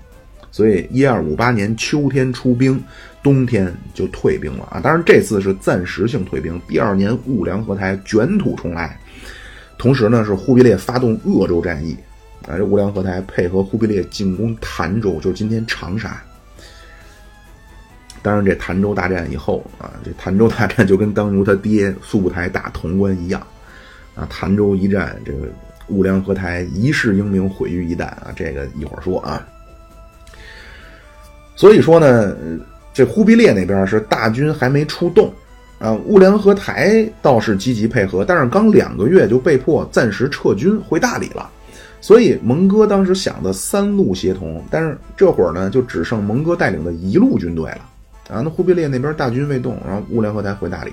[0.51, 2.84] 所以一二五八年秋天出兵，
[3.22, 4.80] 冬天就退兵了啊。
[4.82, 8.99] 当然这次是暂时性退兵，第二年兀良合台卷土重来。
[9.78, 11.95] 同时呢，是忽必烈发动鄂州战役
[12.47, 16.20] 啊，这兀良合台配合忽必烈进攻潭州，就是今天长沙。
[18.24, 23.45] 当然，这潭州大战以后啊，这潭州大战就跟当初他爹苏步台打潼关一样
[24.16, 24.28] 啊。
[24.30, 25.47] 潭州一战，这个
[25.88, 28.34] 兀良合台一世英名毁于一旦啊。
[28.36, 29.45] 这个一会儿说啊。
[31.55, 32.36] 所以说呢，
[32.93, 35.32] 这忽必烈那边是大军还没出动
[35.80, 41.49] 啊，兀良合台倒是积极配合，但是刚两个月就被迫暂时撤军回大理了。
[42.01, 47.89] 所以蒙哥当时想的三路协同，但是这会儿呢，就只剩蒙哥带领的一路军队了。
[48.30, 50.91] 啊，那忽必烈那边大军未动，然后兀良合台回大理，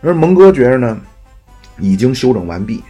[0.00, 0.98] 而蒙哥觉着呢，
[1.78, 2.82] 已经休整完毕，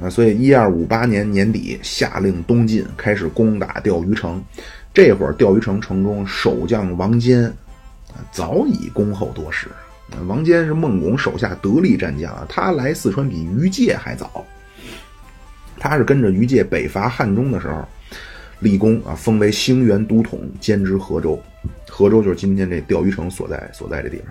[0.00, 4.42] 啊，所以一二五八年年底下令东进，开始攻打钓鱼城。
[4.92, 7.52] 这会儿钓鱼城城中守将王坚，
[8.30, 9.68] 早已恭候多时。
[10.28, 14.44] 王坚是孟拱手下得力战将啊，他来四川比于介还早，
[15.78, 17.84] 他是跟着于介北伐汉中的时候
[18.60, 21.42] 立功啊，封为兴元都统，兼知河州。
[21.88, 24.26] 河州就是今天这钓鱼城所在所在的地方。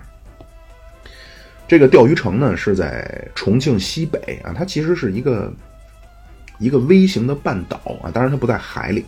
[1.66, 5.52] 这个钓鱼城呢是在重庆西北啊，它其实是一个
[6.58, 9.04] 一个微型的半岛啊，当然它不在海里，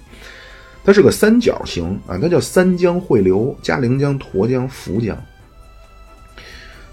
[0.85, 5.17] 它是个三角形啊，它叫三江汇流：嘉陵江、沱江、涪江。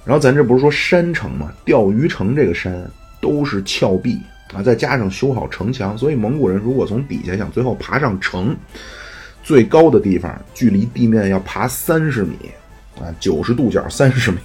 [0.06, 2.90] 然后咱这不是说山城嘛，钓鱼城这个山
[3.22, 4.20] 都是峭壁
[4.54, 8.56] 啊，再加上修好城墙，所以蒙古人如果从底下想最后爬上城。
[9.46, 12.38] 最高的地方距离地面要爬三十米，
[12.98, 14.40] 啊，九十度角三十米，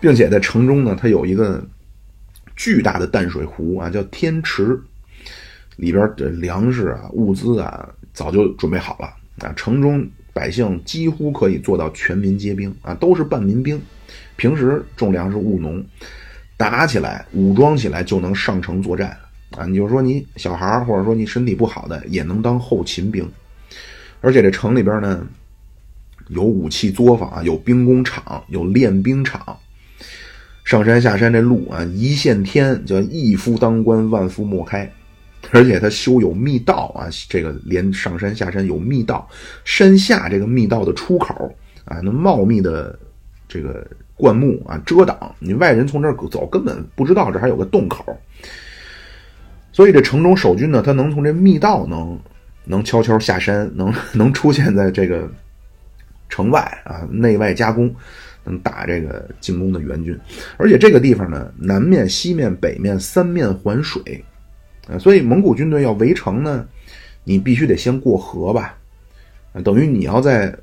[0.00, 1.62] 并且在城中呢，它有一个
[2.56, 4.80] 巨大的淡水湖啊，叫天池，
[5.76, 9.14] 里边的粮食啊、物资啊早就准备好了
[9.46, 13.80] 啊，城中百姓几乎可以做到全民皆兵啊，都是半民兵，
[14.36, 15.84] 平时种粮食务农，
[16.56, 19.16] 打起来武装起来就能上城作战
[19.56, 23.28] 啊，你就说你小孩或者说你身体不好的也能当后勤兵。
[24.22, 25.26] 而且这城里边呢，
[26.28, 29.58] 有武器作坊，有兵工厂，有练兵场。
[30.70, 34.88] 上山下山这路啊，一线天，叫一夫当关，万夫莫开。
[35.50, 39.28] 而且它修有密道啊，这个连上山下山有密道，
[39.64, 41.52] 山下这个密道的出口
[41.86, 42.96] 啊，那茂密的
[43.48, 48.16] 这个灌木啊遮挡，你外人从这儿走根本不知道这还有个洞口。
[49.72, 52.16] 所以这城中守军呢，他能从这密道能。
[52.66, 55.28] 能悄悄下山，能能出现在这个
[56.28, 57.92] 城外啊，内外夹攻，
[58.44, 60.18] 能打这个进攻的援军。
[60.56, 64.24] 而且这个地方呢，南面、西面、北面三面环水
[64.88, 66.66] 啊，所以蒙古军队要围城呢，
[67.24, 68.76] 你必须得先过河吧，
[69.64, 70.56] 等于你要在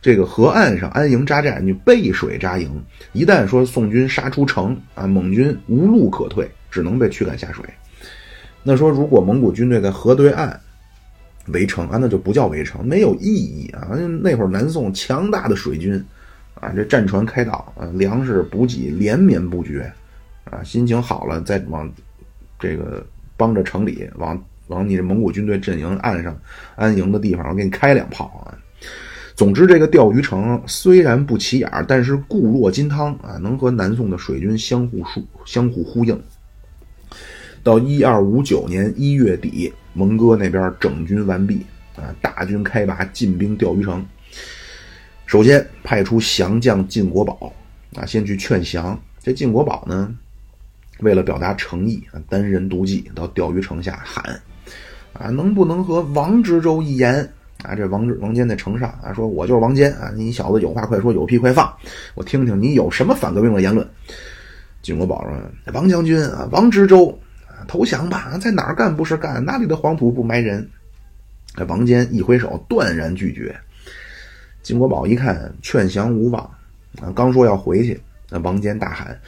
[0.00, 2.68] 这个河岸上安营扎寨，你背水扎营。
[3.12, 7.64] 一旦说宋军杀出城啊，蒙军无路可退，只能被驱赶下水。
[8.62, 10.58] 那说如果蒙古军队在河对岸，
[11.48, 13.90] 围城啊，那就不叫围城，没有意义啊！
[14.22, 16.00] 那会儿南宋强大的水军，
[16.62, 19.92] 啊，这战船开道，啊，粮食补给连绵不绝，
[20.44, 21.92] 啊，心情好了再往
[22.58, 23.04] 这个
[23.36, 26.34] 帮着城里，往往你这蒙古军队阵营岸上
[26.76, 28.54] 安营的地方，我给你开两炮啊！
[29.34, 36.22] 总之，这个钓鱼城虽然不起眼儿，但是固若金汤啊，能和南宋的水军相互输相互呼应。
[37.64, 39.72] 到一二五九年一月底。
[39.94, 44.02] 蒙哥那边整军完毕啊，大军开拔，进兵钓鱼城。
[45.26, 47.52] 首先派出降将晋国宝
[47.96, 49.00] 啊，先去劝降。
[49.22, 50.14] 这晋国宝呢，
[51.00, 54.40] 为了表达诚意啊，单人独骑到钓鱼城下喊
[55.12, 57.14] 啊，能不能和王知州一言
[57.62, 57.74] 啊？
[57.74, 61.72] 这王王坚在城上啊，说我就是王坚啊，你小子有话快说，有屁快放，
[62.14, 63.88] 我听听你有什么反革命的言论。
[64.82, 65.40] 晋国宝说
[65.72, 67.18] ：“王将军啊，王知州。”
[67.68, 68.36] 投降吧！
[68.40, 69.42] 在哪儿干不是干？
[69.44, 70.68] 哪里的黄土不埋人？
[71.54, 73.56] 这，王坚一挥手，断然拒绝。
[74.62, 76.42] 金国宝一看劝降无望，
[77.00, 78.00] 啊，刚说要回去，
[78.30, 79.18] 那王坚大喊：“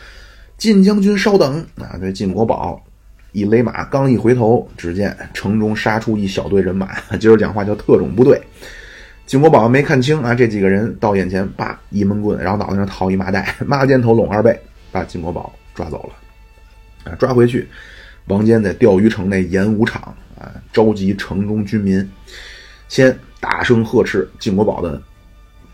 [0.56, 2.80] 晋将军稍等！”啊，这晋国宝
[3.32, 8.40] 一勒马，刚一回头，只见城中杀出一小队人马， 今儿讲话叫特种部队。
[9.26, 14.58] 晋国宝没看清啊，这几个人到眼前，叭一闷棍，然后脑袋上套一麻袋， 麻肩头拢二背，
[14.92, 17.10] 把晋国宝抓走了。
[17.10, 17.68] 啊，抓回去。
[18.26, 20.00] 王坚在钓鱼城内演武场
[20.38, 22.08] 啊，召集城中军民，
[22.88, 25.02] 先大声呵斥晋国宝的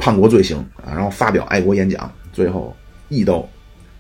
[0.01, 2.75] 叛国罪行啊，然后发表爱国演讲，最后
[3.11, 3.47] 一刀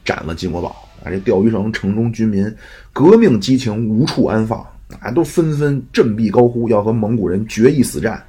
[0.02, 0.68] 斩了金国宝
[1.04, 1.10] 啊！
[1.10, 2.52] 这钓鱼城城中军民
[2.92, 4.66] 革命激情无处安放
[4.98, 8.24] 啊，都纷纷振臂高呼，要和蒙古人决一死战，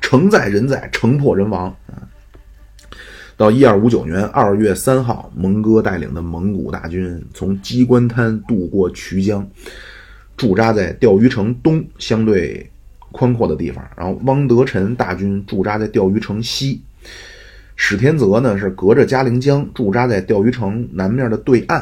[0.00, 2.06] 城在人在，城破人亡啊！
[3.36, 9.46] 到一二五九年二月三号，蒙哥带领的蒙古大军从鸡冠滩渡过渠江，
[10.36, 12.70] 驻扎在钓鱼城东相对
[13.10, 13.84] 宽阔的地方。
[13.96, 16.80] 然后汪德臣大军驻扎在钓鱼城西。
[17.76, 21.80] 史天泽呢是隔着嘉陵江驻扎在钓鱼城南面的对岸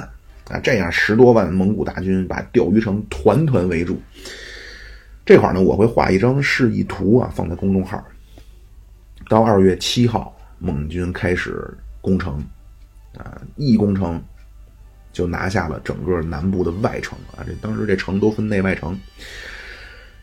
[0.49, 4.01] 啊，这样十多万蒙古大军把钓鱼城团团围住。
[5.25, 8.05] 这块呢，我会画一张示意图啊，放在公众号。
[9.29, 11.73] 到二月七号，蒙军开始
[12.03, 12.45] 攻城，
[13.17, 14.23] 啊，一攻城
[15.13, 17.41] 就拿下了整个南部的外城啊。
[17.47, 18.99] 这当时这城都分内外城。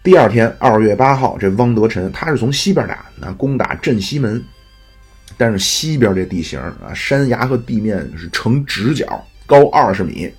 [0.04, 4.44] 第二天，二月八号，这汪德臣他是从西边打，啊，攻打镇西门。
[5.38, 10.32] 但是西边这地形啊，山崖和地面是呈直角，高二十米，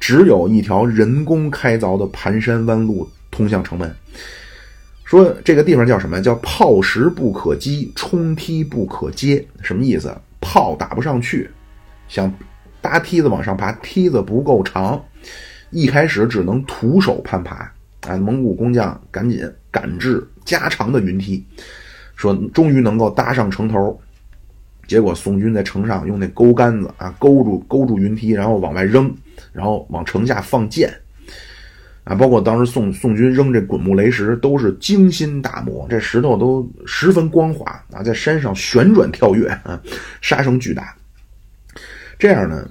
[0.00, 3.94] 只有一条人工开凿的盘山弯路通向城门。
[5.04, 6.20] 说这个地方叫什么？
[6.20, 9.46] 叫炮石不可击，冲梯不可接。
[9.60, 10.14] 什么意思？
[10.40, 11.50] 炮打不上去，
[12.08, 12.32] 想
[12.80, 15.00] 搭梯子往上爬，梯子不够长，
[15.70, 17.70] 一开始只能徒手攀爬。
[18.08, 21.46] 啊，蒙古工匠赶紧赶制加长的云梯，
[22.16, 24.00] 说终于能够搭上城头。
[24.86, 29.14] 结果宋军在城上用那钩杆子啊勾住勾住云梯，然后往外扔，
[29.52, 30.92] 然后往城下放箭。
[32.04, 39.80] 啊，包括当时宋宋军扔这滚木雷石都是精心打磨，这石头都十分光滑啊，在山上旋转跳跃啊，
[40.20, 40.96] 杀声巨大。
[42.18, 42.68] 这样呢，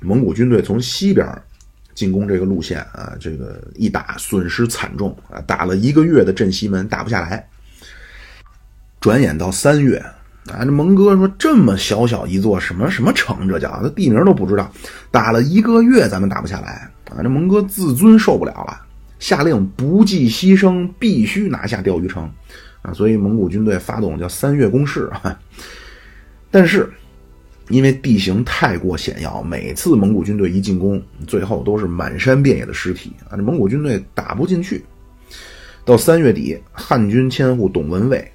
[0.00, 1.26] 蒙古军队从西边
[1.96, 7.44] 进攻这个路线啊，这个一打损失惨重啊，打了一个月的镇西门打不下来。
[9.00, 10.00] 转眼到三月
[10.52, 14.70] 啊，这蒙哥说这么小小一座什么什么城，这叫他地名都不知道，
[15.10, 16.90] 打了一个月咱们打不下来。
[17.10, 18.80] 啊，这蒙哥自尊受不了了，
[19.18, 22.30] 下令不计牺牲，必须拿下钓鱼城，
[22.82, 25.38] 啊，所以蒙古军队发动叫三月攻势啊。
[26.50, 26.88] 但是
[27.68, 34.84] 因为地形太过险要，每次蒙古军队一进攻，最后都是满山遍野的尸体啊，这蒙古军队打不进去。
[35.84, 38.30] 到三月底，汉军千户董文蔚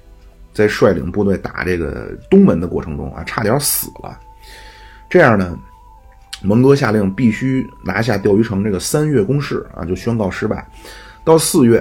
[0.54, 4.18] 在率领部队打这个东门的过程中啊，差点死了。
[5.10, 5.58] 这样呢？
[6.42, 10.66] 蒙哥下令必须拿下钓鱼城，这个三月攻势啊就宣告失败。
[11.24, 11.78] 到四月，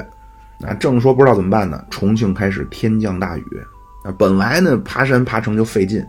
[0.61, 3.43] 啊正说不知道怎么办呢，重庆开始天降大雨
[4.05, 4.13] 啊。
[4.17, 6.05] 本来呢爬山爬城就费劲，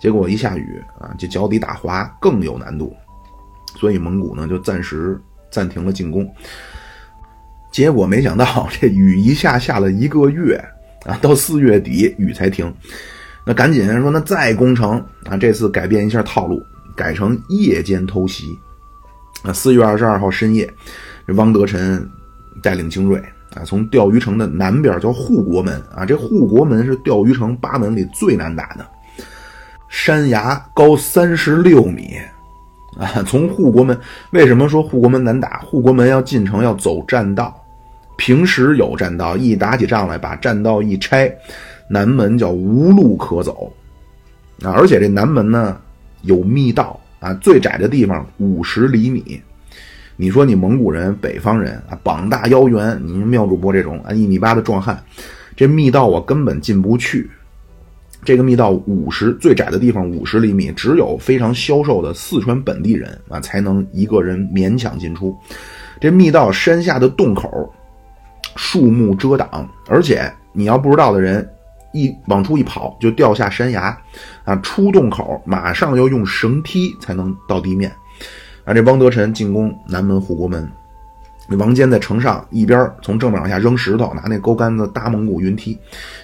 [0.00, 2.96] 结果一下雨啊，这脚底打滑更有难度，
[3.76, 6.26] 所以蒙古呢就暂时暂停了进攻。
[7.70, 10.58] 结果没想到这雨一下下了一个月
[11.04, 12.72] 啊，到四月底雨才停。
[13.44, 16.62] 那赶紧说那再攻城啊，这次改变一下套路。
[16.96, 18.58] 改成夜间偷袭，
[19.44, 20.68] 啊，四月二十二号深夜，
[21.28, 22.04] 这汪德臣
[22.60, 23.22] 带领精锐
[23.54, 28.84] 啊，从钓鱼城的南边叫护国门啊，这护国门是钓鱼城八门里最难打的，
[29.88, 32.16] 山崖高三十六米
[32.98, 33.96] 啊，从护国门
[34.32, 35.60] 为什么说护国门难打？
[35.60, 37.56] 护国门要进城要走栈道，
[38.18, 41.34] 平时有栈道，一打起仗来把栈道一拆，
[41.88, 43.72] 南门叫无路可走
[44.62, 45.80] 啊，而且这南门呢。
[46.22, 49.40] 有密道啊，最窄的地方五十厘米。
[50.16, 55.00] 你说你蒙古人、北方人啊，膀大腰圆，你妙主播这种啊一米八的壮汉，
[55.54, 57.30] 这密道我根本进不去。
[58.24, 65.38] 这个密道五十最窄的地方五十厘米，只有非常消瘦的四川本地人啊才能一个人勉强进出。
[66.00, 67.72] 这密道山下的洞口，
[68.58, 71.48] 树木遮挡，而且你要不知道的人。
[71.94, 73.98] 一往出一跑就掉下山崖，
[74.44, 77.90] 啊，出洞口马上要用绳梯才能到地面，
[78.66, 80.70] 啊，这汪德臣进攻南门护国门，
[81.48, 85.78] 那王坚在城上一边从正面往下扔石头，拿那钩杆子搭蒙古云梯，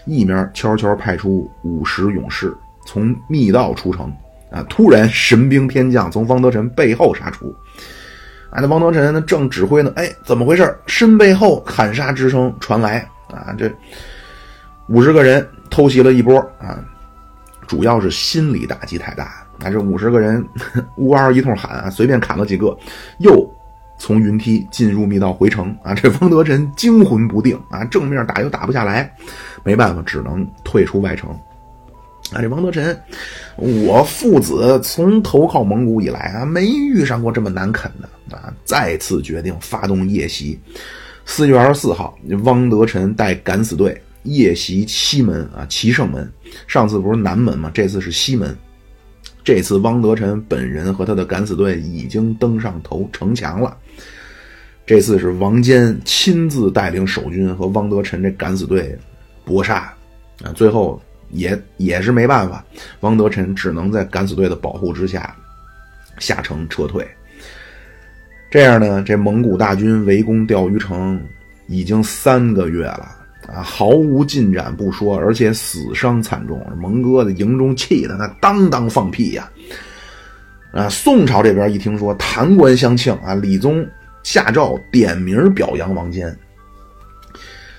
[0.05, 2.55] 一边悄悄派出五十勇士
[2.87, 4.12] 从密道出城，
[4.51, 7.53] 啊，突然神兵天降，从汪德臣背后杀出，
[8.61, 10.76] 那汪德臣呢正指挥呢，哎，怎么回事？
[10.86, 13.70] 身背后砍杀之声传来，啊，这。
[14.88, 16.78] 五十个人偷袭了一波啊，
[17.66, 19.24] 主要是心理打击太大。
[19.62, 20.46] 啊，这五十个人
[20.96, 22.76] 呜嗷一通喊啊，随便砍了几个，
[23.20, 23.50] 又
[23.98, 25.94] 从云梯进入密道回城啊。
[25.94, 29.11] 这汪德臣惊魂不定啊，正面打又打不下来，
[29.62, 31.34] 没办法，只能退出外城。
[32.35, 33.01] 啊，这汪德臣，
[33.57, 40.59] 我父子从投靠蒙古以来啊，没遇上过这么难啃的啊，再次决定发动夜袭。
[41.24, 44.01] 四月二十四号，汪德臣带敢死队。
[44.24, 46.26] 夜袭西门啊，齐胜门。
[46.66, 47.70] 上次不是南门吗？
[47.74, 48.57] 这次是西门。
[49.45, 53.76] 这次汪德臣本人和他的敢死队已经登上头城墙了。
[54.87, 58.99] 这次是王坚亲自带领守军和汪德臣这敢死队
[59.45, 59.93] 搏杀
[60.43, 60.99] 啊，最后
[61.30, 62.64] 也也是没办法，
[63.00, 65.34] 汪德臣只能在敢死队的保护之下
[66.18, 67.06] 下城撤退。
[68.50, 71.20] 这样呢，这蒙古大军围攻钓鱼城
[71.66, 73.16] 已经三个月了。
[73.46, 76.66] 啊，毫无进展不说，而且死伤惨重。
[76.78, 79.50] 蒙哥的营中气的那当当放屁呀！
[80.72, 83.86] 啊，宋朝这边一听说弹冠相庆啊，李宗
[84.22, 86.34] 下诏点名表扬王坚。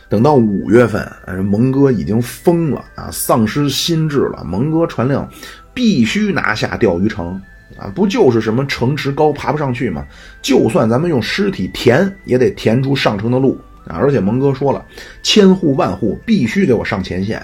[0.07, 1.09] 等到五月份，
[1.45, 4.43] 蒙哥已经疯了啊，丧失心智了。
[4.45, 5.27] 蒙哥传令，
[5.73, 7.41] 必须拿下钓鱼城
[7.77, 7.91] 啊！
[7.95, 10.05] 不就是什么城池高爬不上去吗？
[10.41, 13.59] 就算咱们用尸体填，也得填出上城的路。
[13.87, 13.97] 啊！
[13.97, 14.83] 而且蒙哥说了，
[15.21, 17.39] 千户万户必须给我上前线。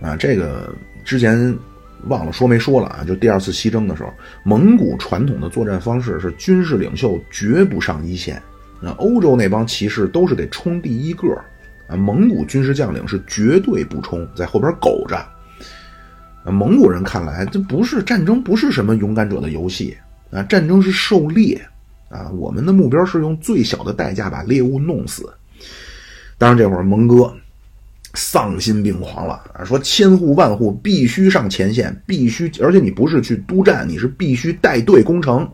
[0.00, 0.74] 啊，这个
[1.04, 1.56] 之前
[2.08, 3.04] 忘了说没说了啊？
[3.06, 8.40] 就第二次西征的时候，蒙古传统的作战方式是军事领袖绝不上一线。
[8.80, 11.28] 那欧洲那帮骑士都是得冲第一个，
[11.88, 15.24] 啊，蒙古军事将领是绝对不冲，在后边苟着。
[16.44, 19.96] 蒙古人看来，这不是战争，不是什么勇敢者的游戏
[20.30, 20.42] 啊！
[20.44, 21.60] 战争是狩猎。
[22.08, 25.28] 啊，我们的目标是用最小的代价把猎物弄死。
[26.38, 27.34] 当然，这会儿蒙哥
[28.14, 35.50] 丧心病狂了啊，说千户万户必须上前线，必须，而且你不是去督战，你是必须带队攻城。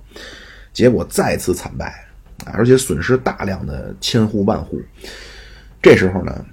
[0.75, 2.05] 结果再次惨败，
[2.53, 4.81] 而且损失大量的千户万户。
[5.81, 6.45] 这时候呢，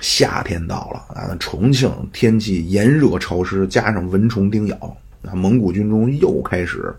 [0.00, 6.94] 夏天到了啊，重庆天气炎热潮湿，加上蚊虫叮咬啊，蒙古军中又开始。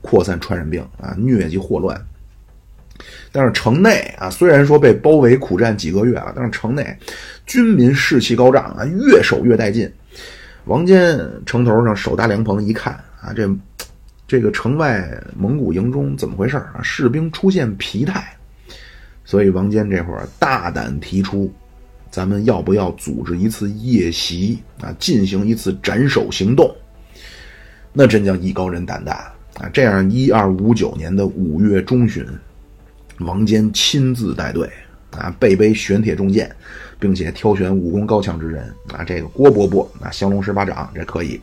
[0.00, 1.98] 扩散传染病啊，疟疾霍乱。
[3.32, 6.96] 但是城内啊，虽然说被包围苦战几个月了，但是城内
[7.46, 9.90] 军民士气高涨啊，越守越带劲。
[10.66, 13.48] 王坚城头上手搭凉棚一看啊，这
[14.26, 16.80] 这个城外蒙古营中怎么回事啊？
[16.82, 18.36] 士兵出现疲态，
[19.24, 21.52] 所以王坚这会儿大胆提出，
[22.10, 26.74] 咱们要不要组织一次夜袭啊，进行一次斩首行动？
[27.92, 29.32] 那真叫艺高人胆大。
[29.60, 32.26] 啊，这样，一二五九年的五月中旬，
[33.20, 34.68] 王坚亲自带队，
[35.12, 36.50] 啊，背背玄铁重剑，
[37.04, 41.38] 并且挑选武功高强之人，啊，这个郭伯伯，啊，降龙十八掌，这可以；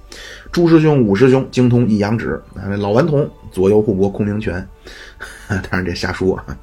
[0.52, 4.68] 朱师兄、武师兄精通一阳指，啊，那老顽童左右互搏空明拳，
[5.48, 6.58] 当然这瞎说啊。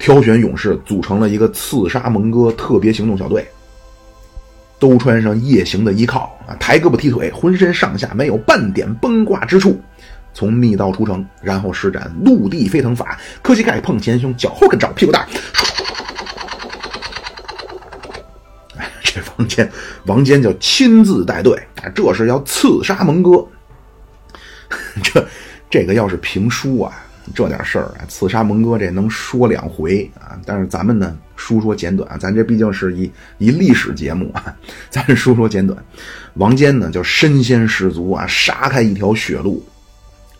[0.00, 3.46] 挑选勇士组成了一个刺杀蒙哥特别行动小队，
[4.80, 9.80] 都穿上夜行的衣靠，啊，抬胳膊踢腿，浑身上下没有半点崩挂之处。
[10.32, 15.24] 从密道出城，然后施展陆地飞腾法，磕膝盖碰前胸，脚后跟找屁股蛋。
[15.24, 15.93] 哎，
[19.14, 19.70] 这王坚，
[20.06, 23.46] 王坚就亲自带队啊，这是要刺杀蒙哥。
[25.04, 25.24] 这
[25.70, 26.92] 这个要是评书啊，
[27.34, 30.36] 这点事儿啊，刺杀蒙哥这能说两回啊。
[30.44, 33.08] 但是咱们呢，书说简短，咱这毕竟是一
[33.38, 34.52] 一历史节目啊，
[34.90, 35.78] 咱书说简短。
[36.34, 39.64] 王坚呢，就身先士卒啊，杀开一条血路。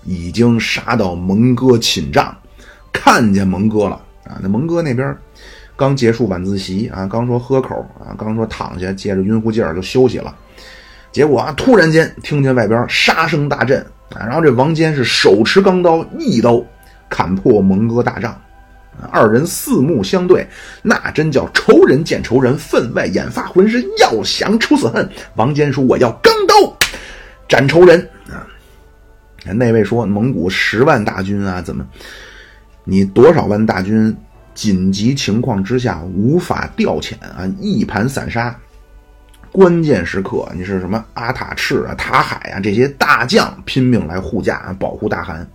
[0.07, 2.37] 已经杀到蒙哥寝帐，
[2.93, 4.37] 看见蒙哥了啊！
[4.43, 5.16] 那蒙哥那边
[5.77, 10.35] 刚结束晚自习啊，刚说喝口啊，刚说躺下，借着晕乎劲儿就休息了。
[11.11, 13.81] 结果啊，突然间听见外边杀声大震
[14.14, 16.62] 啊，然后这王坚是手持钢刀，一刀
[17.09, 18.41] 砍破蒙哥大帐。
[19.11, 20.47] 二人四目相对，
[20.81, 25.09] 那真叫仇人见仇人，分外眼发，浑身要想出此恨。
[25.35, 26.55] 王坚说：“我要钢刀
[27.49, 27.99] 斩仇人
[28.31, 28.47] 啊！”
[29.53, 31.85] 那位说：“蒙古十万大军啊，怎么？
[32.85, 34.16] 你多少万大军？
[34.55, 38.57] 紧急情况之下无法调遣啊，一盘散沙。
[39.53, 45.49] 关键时刻，你是什么阿塔赤啊、塔海啊这些大将拼命来护驾啊，保护大汗。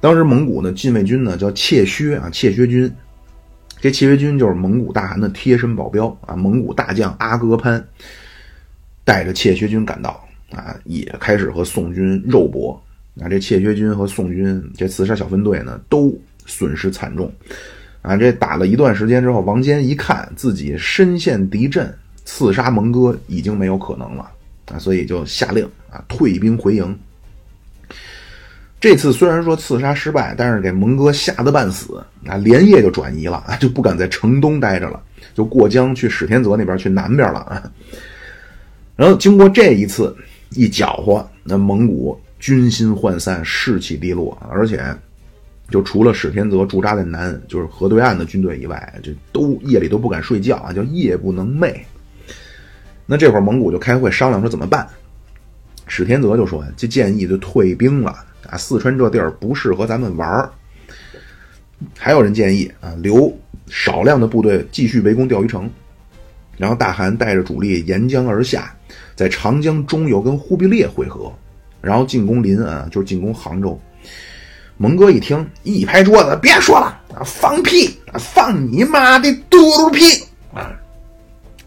[0.00, 2.90] 当时蒙古的禁卫军呢叫怯薛啊，怯薛军。
[3.80, 6.34] 这怯薛军就是蒙古大汗的贴身保镖啊。
[6.36, 7.82] 蒙古大将阿哥潘
[9.04, 12.80] 带着怯薛军赶到啊，也开始和宋军肉搏。”
[13.20, 17.32] 啊，这怯薛军和宋军这刺杀小分队呢，都损失惨重。
[18.02, 21.92] 啊，这打了一段时间之后，王坚一看自己身陷敌阵，
[22.24, 24.30] 刺杀蒙哥已经没有可能了
[24.72, 26.98] 啊，所以就下令啊退兵回营。
[28.80, 35.02] 这次虽然说刺杀失败，但是给蒙哥吓得半死啊，连夜就转移了啊，就不敢在城东待着了，
[35.34, 37.70] 就过江去史天泽那边去南边了啊。
[38.96, 40.16] 然后经过这一次
[40.50, 42.18] 一搅和，那蒙古。
[42.40, 44.80] 军心涣散，士气低落，而且
[45.70, 51.74] 就除了史天泽驻扎在南，就是河对岸的军队以外，就都夜里都不敢睡觉啊，叫夜不能寐。
[53.06, 54.86] 那这会儿蒙古就开会商量说怎么办？
[55.86, 58.10] 史天泽就说：“这建议就退兵了
[58.48, 60.50] 啊，四川这地儿不适合咱们玩儿。”
[61.96, 63.34] 还有人建议啊，留
[63.68, 65.70] 少量的部队继续围攻钓鱼城，
[66.56, 68.74] 然后大汗带着主力沿江而下，
[69.14, 71.32] 在长江中游跟忽必烈会合。
[71.80, 73.80] 然后进攻临安，就是进攻杭州。
[74.80, 80.22] 蒙哥一听，一拍桌子：“别说了啊，放屁啊，放你妈的嘟嘟屁
[80.54, 80.70] 啊！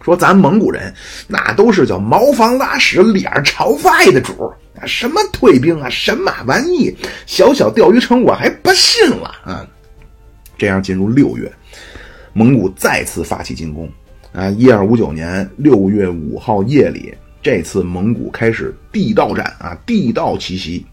[0.02, 0.92] 说咱蒙古人
[1.28, 4.50] 那都是叫茅房拉屎脸朝外的主
[4.80, 6.96] 啊，什么退兵啊，神马玩意，
[7.26, 9.68] 小小钓鱼城我还不信了啊！
[10.58, 11.52] 这样进入六月，
[12.32, 13.92] 蒙古再次发起进攻
[14.32, 14.50] 啊！
[14.52, 20.86] 一二五九年六月五号夜里，这次蒙古开始地道战啊，地道奇袭。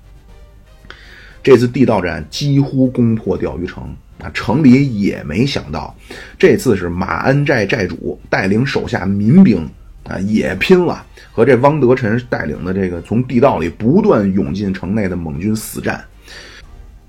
[1.43, 3.85] 这次地道战几乎攻破钓鱼城
[4.21, 4.31] 啊！
[4.35, 5.95] 城里也没想到，
[6.39, 9.69] 这次是马安寨寨主带领手下民兵
[10.05, 16.05] 啊，也拼了，和这汪德臣带领的这个从地道里不断涌进城内的蒙军死战。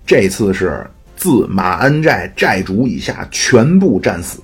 [0.06, 4.40] 这次是自马安寨寨主以下全部战死。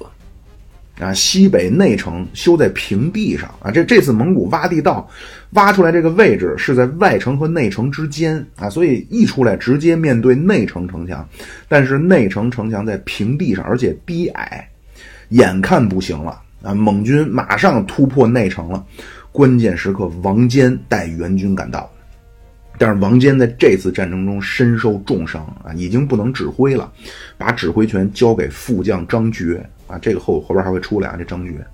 [0.99, 5.05] 啊，西北内城修在平地上啊，这这次蒙古挖地道，
[5.51, 11.27] 挖出来这个位置是在外城和内城之间啊，所以一出来直接面对内城城墙，
[11.67, 14.65] 但是内城城墙在平地上，而且低矮，
[15.29, 18.81] 眼看不行了啊，蒙军马上突破内城了，
[19.33, 21.91] 关键时刻王坚带援军赶到，
[22.77, 26.89] 但是王坚在这次战争中身受重伤啊，已经不能指挥了，
[27.37, 29.69] 把指挥权交给副将张觉。
[29.87, 31.65] 啊，这个后后边还会出来啊，这张觉。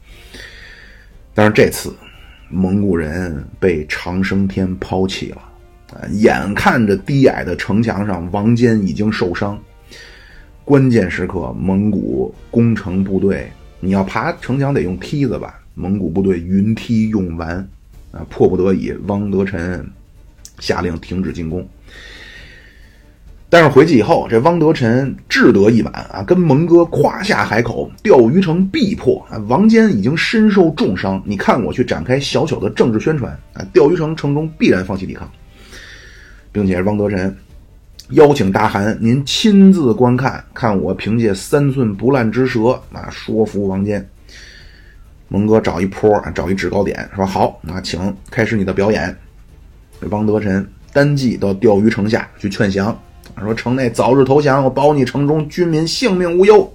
[1.34, 1.96] 但是这次，
[2.50, 5.42] 蒙古人被长生天抛弃了
[5.94, 6.04] 啊！
[6.12, 9.58] 眼看着低矮的城墙上，王坚已经受伤。
[10.66, 15.60] 关键时刻，蒙古攻城部队，你要爬城墙得用梯子吧？
[15.74, 17.58] 蒙古部队云梯用完，
[18.12, 19.90] 啊，迫不得已，汪德臣
[20.60, 21.66] 下令停止进攻。
[23.54, 29.38] 但是回去以后，这汪德臣志得意满啊，跟蒙哥夸下海口，钓鱼城必破啊！
[29.50, 33.62] 王坚已经身受重伤，你看我去展开小小的政治宣传啊！
[33.74, 35.30] 钓鱼城城中必然放弃抵抗，
[36.54, 37.36] 并且汪德臣
[38.12, 44.10] 邀请大汗您亲自观看，看我凭借三寸不烂之舌啊说服王坚。
[45.28, 49.14] 蒙哥找一坡啊，找一制高点，说好啊，请开始你的表演。
[50.10, 52.98] 汪德臣单骑到钓鱼城下去劝降。
[53.40, 56.72] 说城内早日投降，我保你城中军民性命无忧。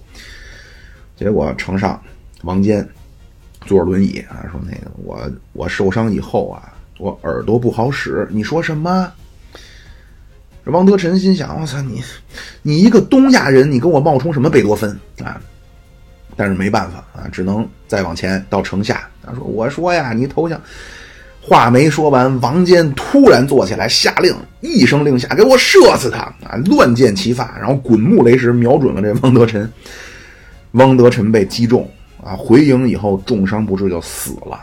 [1.16, 2.00] 结果城上
[2.42, 2.86] 王坚
[3.62, 8.26] 坐着轮椅啊，说那个我我受伤以后啊，我耳朵不好使。
[8.30, 9.12] 你说什么？
[10.64, 12.02] 这王德臣心想：我操你，
[12.62, 15.40] 你一个东亚人，你跟我冒充什么贝多芬啊？
[16.36, 19.08] 但是没办法啊，只能再往前到城下。
[19.24, 20.60] 他说：“我说呀，你投降。”
[21.48, 26.22] 话没说完，王坚突然坐起来，下令一声令下，给我射死他！
[26.44, 29.70] 啊，乱箭齐发，然后滚木雷石瞄准了这汪德臣。
[30.72, 31.88] 汪德臣被击中，
[32.20, 34.58] 啊，回营以后重伤不治就死了。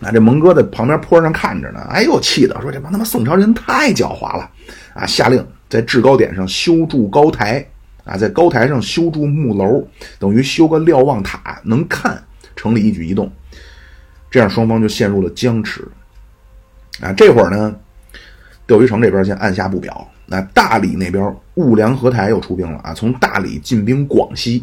[0.00, 4.48] 啊，这蒙哥在旁边坡上看着呢，哎呦，气的说：“这帮他妈宋朝人太狡猾了！”
[4.94, 7.66] 啊，下令在制高点上修筑高台，
[8.04, 9.84] 啊，在高台上修筑木楼，
[10.20, 12.22] 等于修个瞭望塔，能看
[12.54, 13.28] 城里一举一动。
[14.30, 15.82] 这样双方就陷入了僵持，
[17.00, 17.74] 啊，这会儿呢，
[18.66, 20.06] 钓鱼城这边先按下不表。
[20.30, 24.62] 那大理那边兀良合台又出兵了啊，从大理进兵广西。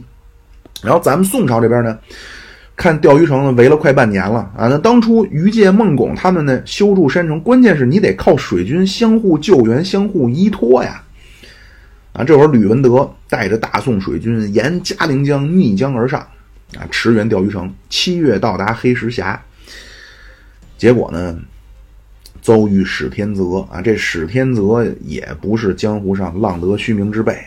[0.84, 1.97] 然后咱们宋朝这边呢，
[2.76, 4.68] 看钓鱼城呢围了快半年了啊。
[4.68, 11.01] 那当初于介、孟拱他们呢修筑山城，关键是你得靠水军相互救援、相互依托呀。
[12.13, 16.20] 啊，这会儿吕文德带着大宋水军沿嘉陵江逆江而上，
[16.78, 17.74] 啊，驰援钓鱼城。
[17.89, 19.41] 七月到达黑石峡。
[20.78, 21.39] 结果呢，
[22.41, 23.82] 遭遇史天泽啊！
[23.82, 27.38] 这史天泽也不是江湖上浪得虚名之辈，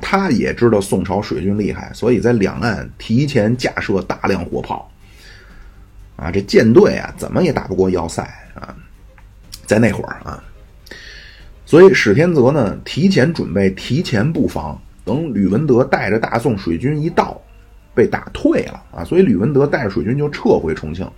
[0.00, 4.90] 他也知道宋朝水军厉害，所以在两岸提前架设大量火炮。
[6.16, 8.22] 啊，这舰队啊，怎么也打不过要塞
[8.54, 8.76] 啊！
[9.66, 10.44] 在那会儿啊，
[11.66, 17.40] 所以史天泽呢，提前准备，提前布防，等吕文德带着大宋水军一到，
[17.94, 19.02] 被打退了啊！
[19.02, 21.10] 所以吕文德带着水军就撤回重庆。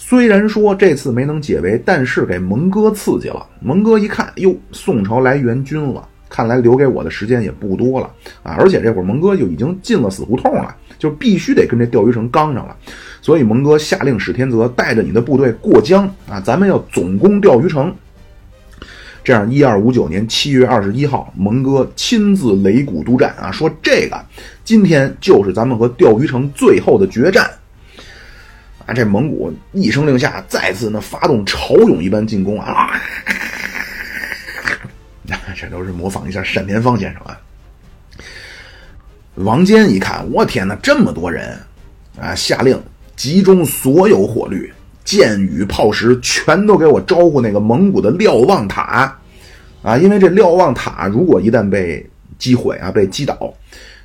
[0.00, 3.44] 虽然说这次没能解围，但是给蒙哥刺激了。
[3.60, 8.08] 蒙哥一看，哟，宋朝来援军了，看来留给我的时间也不多了
[8.44, 8.54] 啊！
[8.60, 12.76] 而且这会儿蒙哥就已经进了死胡同了，就必须得跟这钓鱼城刚上了。
[13.20, 17.92] 所以蒙哥下令史天泽带着你的部队过江啊，咱们要总攻钓鱼城。
[19.24, 24.16] 这样，一二五九年七月二十一号，蒙哥亲自擂鼓督战啊，说这个
[24.64, 27.50] 今天就是咱们和钓鱼城最后的决战。
[28.88, 28.94] 啊！
[28.94, 32.98] 这蒙古一声令下，再次呢发动潮涌一般进攻啊！
[35.54, 37.38] 这都是模仿一下单田芳先生啊。
[39.34, 41.54] 王坚一看，我天哪，这么多人
[42.18, 42.34] 啊！
[42.34, 42.82] 下令
[43.14, 44.72] 集中所有火力，
[45.04, 49.14] 箭雨炮石全都给我招呼那个蒙古的瞭望塔
[49.82, 49.98] 啊！
[49.98, 52.08] 因为这瞭望塔如果一旦被
[52.38, 53.52] 击毁啊，被击倒。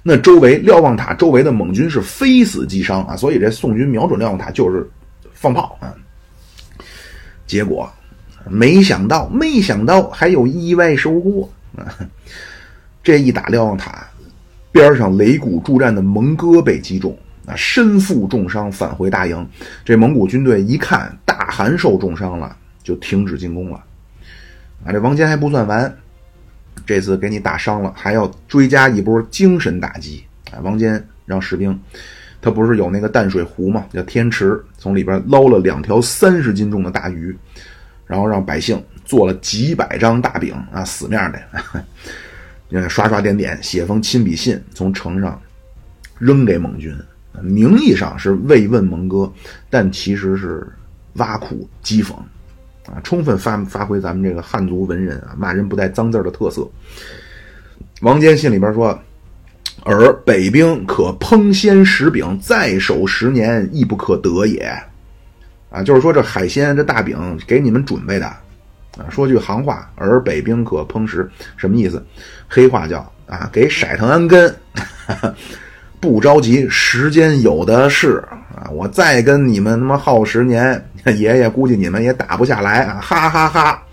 [0.05, 4.85] 那周围瞭望塔周围的蒙军是非死即伤啊，所以这宋军瞄准瞭望塔就是
[5.31, 5.95] 放炮啊。
[7.47, 7.89] 结果
[8.49, 11.87] 没想到，没想到还有意外收获啊！
[13.01, 14.05] 这一打瞭望塔
[14.73, 19.47] 边上擂鼓助战的蒙哥被击中啊，身负重伤返回大营。
[19.85, 23.81] 这蒙古军队一看大汗受重伤了，就停止进攻了
[24.85, 24.91] 啊。
[24.91, 25.97] 这王坚还不算完。
[26.86, 30.59] 这次给你打伤了，还要追加一波精神打击啊！
[30.61, 31.79] 王坚让士兵，
[32.41, 37.36] 他不是有那个淡水湖嘛，叫天池，从里边捞了两条三十斤重的大鱼，
[38.05, 45.41] 然后让百姓做了几百张大饼啊，死面的， 刷刷点点，写封亲笔信，从城上
[46.19, 46.95] 扔给蒙军，
[47.41, 49.31] 名义上是慰问蒙哥，
[49.69, 50.67] 但其实是
[51.13, 52.13] 挖苦讥讽。
[52.88, 56.67] 啊，充分发发挥咱们这个汉族文人啊骂人不带脏字的特色。
[58.01, 58.99] 王坚信里边说
[59.86, 64.67] ：“而北兵可烹鲜食饼，在手十年，亦不可得也。”
[65.71, 69.09] 啊，就是说这海鲜这大饼给你们准备的啊。
[69.09, 72.05] 说句行话，“而北兵可烹食”什么意思？
[72.47, 74.53] 黑话叫啊，给甩藤安根，
[76.03, 78.21] 不着急，时间有的是
[78.53, 78.67] 啊。
[78.73, 80.83] 我再跟你们他妈耗十年。
[81.17, 82.99] 爷爷估计你们也打不下来啊！
[83.01, 83.83] 哈哈哈！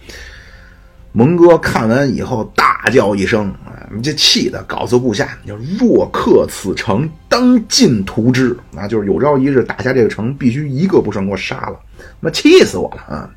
[1.13, 8.57] 蒙哥看完以后大叫一声：“啊，你这气的告诉部下，要若克此城，当尽屠之！
[8.77, 11.81] 啊，就是有朝一日打下这个城，必须一个不剩给我杀了！
[12.21, 13.31] 妈气死我了啊！”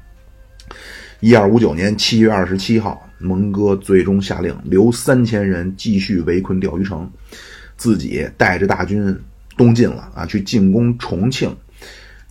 [1.19, 7.09] 一二五九年七月二十七号，蒙哥最终下令留三千人继续围困钓鱼城，
[7.83, 9.13] 自己带着大军
[9.57, 11.53] 东进了啊，去进攻重庆。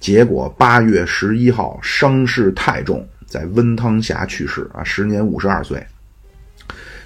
[0.00, 5.84] 结果八月十一号伤势太重，在温汤峡去世啊，时年五十二岁。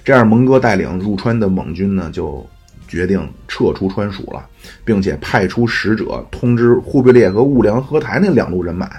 [0.01, 2.47] 这样，蒙哥带领入川的蒙军呢，就
[2.87, 3.19] 决定
[3.49, 4.47] 撤出川蜀了，
[4.85, 8.89] 并且派出使者通知忽必烈和兀良合台那两路人马。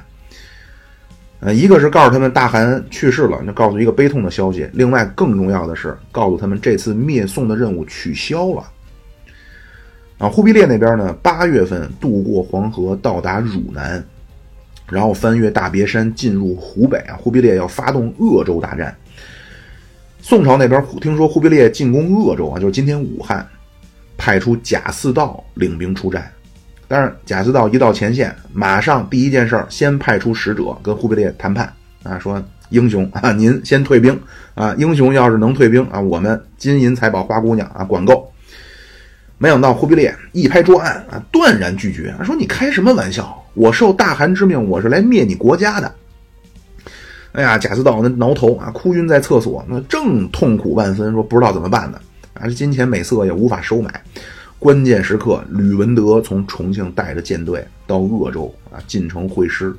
[1.40, 8.62] 呃，一个是告诉他们大汗去世了，那告诉一个悲痛的消息；另外，更重要的是告诉他们这次灭宋的任务取消了。
[10.18, 11.12] 啊，忽必烈那边呢？
[11.22, 14.04] 八月份渡过黄河，到达汝南，
[14.90, 17.16] 然后翻越大别山，进入湖北啊。
[17.16, 18.92] 忽必烈要发动鄂州大战。
[20.20, 23.46] 宋朝那边听说忽必烈进攻鄂州啊，就是今天武汉，
[24.16, 26.28] 派出贾似道领兵出战。
[26.88, 34.20] 但是贾似道一到前线，马上第一件事儿先派出使者跟忽必烈谈判啊，说英雄啊，您先退兵
[34.54, 38.28] 啊，英雄要是能退兵啊，我们金银财宝花姑娘啊管够。
[39.38, 43.40] 没想到忽必烈一拍桌案啊，断然拒绝，说：“你开什么玩笑？
[43.54, 45.94] 我受大汗之命，我是来灭你国家的。”
[47.32, 52.00] 哎呀，贾似道那挠头啊，哭晕在厕所，那正痛苦万分，说不知道怎么办呢。
[52.34, 54.02] 啊，这金钱美色也无法收买。
[54.58, 59.72] 关键时刻，吕文德从重庆带着舰队到鄂州啊，进城会师。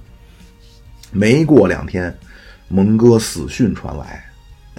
[1.12, 2.18] 没过两天，
[2.70, 4.24] 蒙哥死讯传来，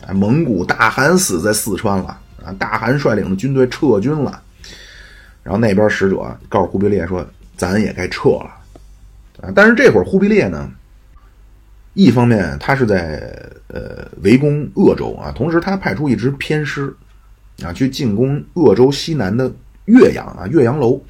[0.07, 4.41] 啊，蒙古大汗死在四川了啊，大汗率领的军队撤军了。
[5.43, 7.27] 然后那边使者告诉忽必烈说
[7.57, 8.51] ：“咱也该撤了。”
[9.43, 10.71] 啊，但是这会儿忽必烈呢，
[11.95, 13.35] 一方面他是在
[13.69, 16.95] 呃围攻鄂州啊，同时他派出一支偏师
[17.63, 19.51] 啊去进攻鄂州西南的
[19.87, 21.01] 岳阳啊，岳阳楼，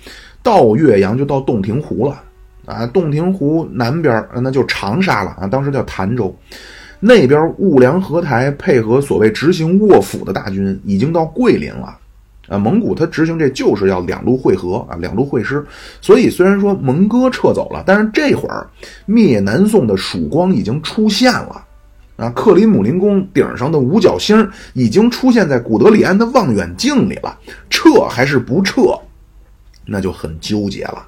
[0.45, 2.23] 到岳阳就到洞庭湖了
[2.67, 6.33] 啊，洞庭湖南边那就长沙了啊，当时叫潭州，
[7.01, 11.99] 那边兀良合台配合所谓执行卧府的大军已经到桂林了。
[12.51, 15.65] 啊，蒙古他执行这就是要两路会合啊，两路会师。
[16.01, 18.69] 所以虽然说蒙哥撤走了，但是这会儿
[19.07, 21.65] 灭南宋的曙光已经出现了
[22.17, 22.29] 啊！
[22.31, 27.39] 克里姆林宫顶上的五角星已经出现在古德里安的望远镜里了。
[27.71, 28.99] 撤还是不撤，
[29.87, 31.07] 那就很纠结了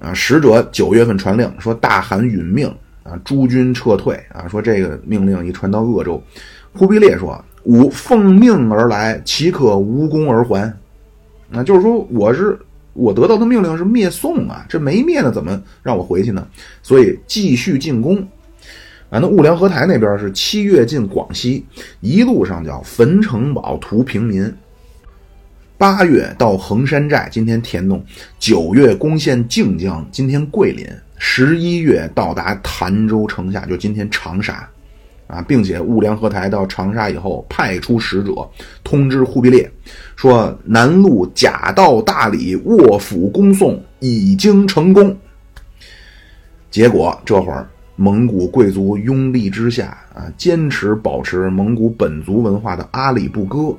[0.00, 0.12] 啊！
[0.12, 2.66] 使者九月份传令说大汗殒命
[3.04, 4.48] 啊，诸军撤退啊。
[4.48, 6.20] 说这个命令一传到鄂州，
[6.72, 7.40] 忽必烈说。
[7.64, 10.72] 吾奉命而来，岂可无功而还？
[11.50, 12.58] 那就是说，我是
[12.92, 16.46] 我得到的命令是灭宋啊，这没灭呢，怎么让我回去呢？
[16.82, 18.16] 所以继续进攻。
[19.10, 21.64] 啊，那兀良合台那边是七月进广西，
[22.00, 24.52] 一路上叫焚城堡、屠平民。
[25.76, 27.98] 八月到衡山寨，今天田东；
[28.38, 30.86] 九月攻陷靖江，今天桂林；
[31.18, 34.68] 十一月到达潭州城下，就今天长沙。
[35.26, 38.32] 啊，并且兀良合台到长沙以后，派出使者
[38.82, 39.70] 通知忽必烈，
[40.16, 45.16] 说南路假道大理卧府恭送已经成功。
[46.70, 53.76] 结果这会儿蒙古贵族拥立之下啊，坚持保持蒙古本族文化的阿里不哥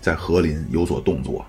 [0.00, 1.44] 在和林有所动作。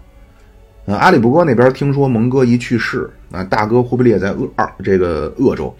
[0.86, 5.74] 呃，阿里不哥那边听说蒙哥一去世，啊，大哥忽必烈在鄂二这个鄂州，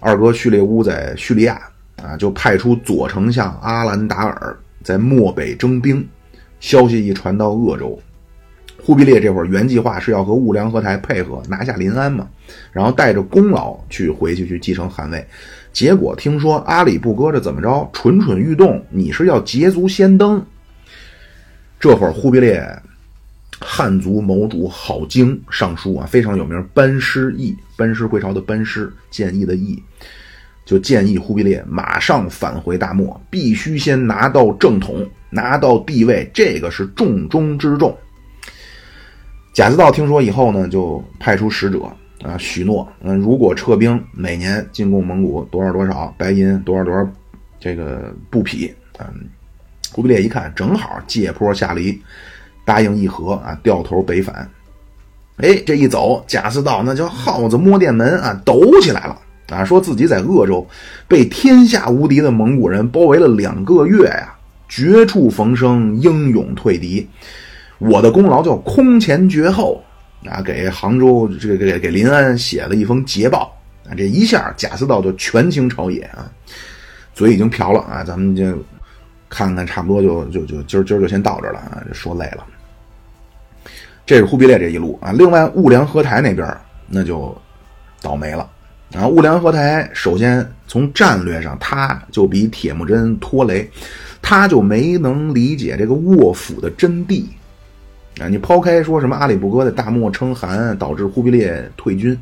[0.00, 1.60] 二哥序列乌在叙利亚，
[2.02, 6.06] 啊，就派出左丞相阿兰达尔在漠北征兵。
[6.60, 8.00] 消息一传到鄂州，
[8.82, 12.26] 忽必烈这会儿原计划是要和兀良合台配合拿下临安嘛，
[12.72, 15.26] 然后带着功劳去回去去继承汗位。
[15.74, 20.42] 结果听说阿里不哥这怎么着，蠢蠢欲动，你是要捷足先登？
[21.78, 22.66] 这会儿忽必烈
[23.60, 29.82] 汉族谋主郝经上书啊，非常有名，班师议，班师回朝的班师，建议的议，
[30.64, 35.06] 就建议忽必烈马上返回大漠，必须先拿到正统。
[35.30, 37.92] 拿到帝位，这个是重中之重。
[39.52, 41.80] 贾似道听说以后呢，就派出使者
[42.22, 47.04] 啊，许诺，嗯，如果撤兵，每年进贡蒙古多少多少白银，多少多少
[47.58, 48.72] 这个布匹。
[49.00, 49.06] 嗯，
[49.90, 52.00] 忽必烈一看，正好借坡下驴，
[52.64, 54.48] 答应议和啊，掉头北返。
[55.38, 60.66] 哎，这一走，贾似道那叫耗子摸电门啊，抖起来了啊，说自己在鄂州
[61.06, 64.30] 被天下无敌的蒙古人包围了两个月呀。
[64.66, 67.06] 绝处逢生，英勇退敌，
[67.78, 69.80] 我的功劳叫空前绝后
[70.26, 70.42] 啊！
[70.42, 73.94] 给杭州这个给给临安写了一封捷报啊！
[73.94, 76.28] 这一下贾似道就权倾朝野啊，
[77.12, 78.02] 嘴已经瓢了啊！
[78.02, 78.58] 咱们就
[79.28, 81.84] 看看，差不多就就就今儿今儿就先到这儿了啊！
[81.92, 82.44] 说累了，
[84.04, 85.12] 这是忽必烈这一路啊。
[85.12, 86.48] 另外，兀良合台那边
[86.88, 87.36] 那就
[88.00, 88.50] 倒霉了
[88.94, 89.10] 然后！
[89.10, 93.68] 兀良合台首先从战略上，他就比铁木真拖雷。
[94.26, 97.24] 他就没能理解这个卧府的真谛
[98.18, 98.26] 啊！
[98.26, 102.18] 你抛开说什么阿里不哥在大漠称汗导致忽必烈退军，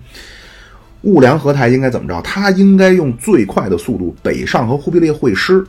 [1.02, 2.20] 兀良合台应该怎么着？
[2.22, 5.64] 他应该用最快的速度北上和忽必烈会师。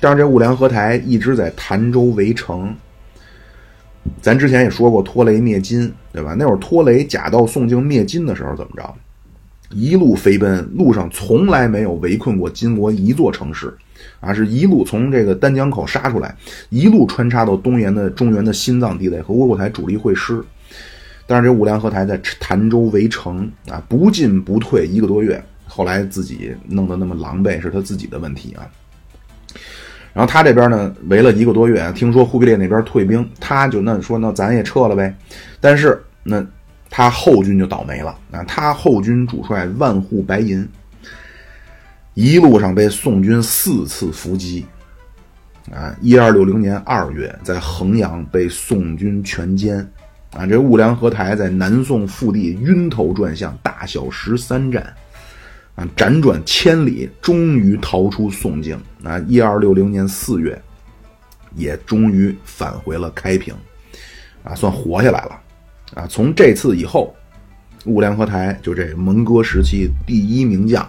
[0.00, 2.74] 但是这兀良合台一直在潭州围城。
[4.20, 6.34] 咱之前也说过拖雷灭金，对吧？
[6.36, 8.92] 那会儿拖雷假道宋境灭金的时候怎么着？
[9.70, 13.72] 一路飞奔，路上从来没有围困过金国一座城市。
[14.20, 16.34] 啊，是一路从这个丹江口杀出来，
[16.70, 20.42] 一路穿插到东原的中原的心脏地带和窝阔台主力会师。
[21.26, 28.66] 但是这五粮合台在潭州围城啊，不进不退一个多月，后来自己弄得那么狼狈，是他自己的问题啊。
[30.14, 35.14] 然后他这边呢围了一个多月，听说忽必烈那边退兵，他就那说那咱也撤了呗。
[35.60, 36.44] 但是那
[36.90, 40.68] 他后军就倒霉了啊，他后军主帅万户白银。
[42.14, 44.66] 一路上被宋军四次伏击，
[45.72, 49.86] 啊，一二六零年二月在衡阳被宋军全歼，
[50.32, 54.82] 啊，这兀良合台在南宋腹地晕头转向，大小十三战，
[55.76, 60.60] 啊，辗转千里，终于逃出宋境，啊，一二六零年四月，
[61.54, 63.54] 也终于返回了开平，
[64.42, 65.40] 啊，算活下来了，
[65.94, 67.14] 啊，从这次以后，
[67.84, 70.88] 兀良合台就这蒙哥时期第一名将。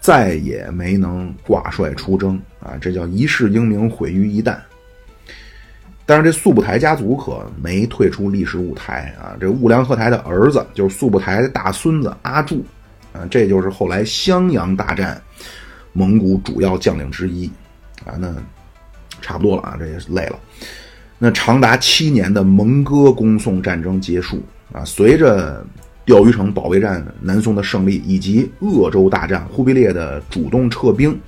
[0.00, 2.78] 再也没能挂帅出征啊！
[2.80, 4.56] 这叫一世英名毁于一旦。
[6.06, 9.36] 但是这速不台家族可没退出历史舞台啊！
[9.40, 12.64] 这兀良合台的儿子就是速不台的大孙子阿柱
[13.12, 15.20] 啊，这就是后来襄阳大战
[15.92, 17.50] 蒙古主要将领之一
[18.04, 18.14] 啊。
[18.20, 18.32] 那
[19.20, 20.38] 差不多了啊，这也是累了。
[21.18, 24.42] 那长达七年的蒙哥攻宋战争结束
[24.72, 25.64] 啊，随着。
[26.08, 31.20] 钓鱼城保卫战，南宋的胜利，以及鄂州大战，忽必烈的主动撤兵，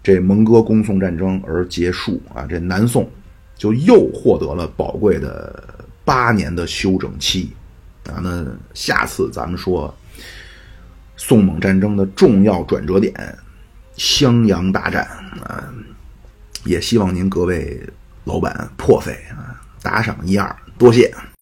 [0.00, 2.46] 这蒙哥攻宋战争而结束啊！
[2.48, 3.10] 这南宋
[3.56, 5.60] 就又获得了宝贵的
[6.04, 7.50] 八年的休整期
[8.04, 8.22] 啊！
[8.22, 9.92] 那下次咱们说
[11.16, 13.12] 宋蒙战争的重要转折点——
[13.98, 15.02] 襄阳大战
[15.42, 15.68] 啊！
[16.64, 17.82] 也希望您各位
[18.26, 21.14] 老板破费啊，打赏一二，多谢。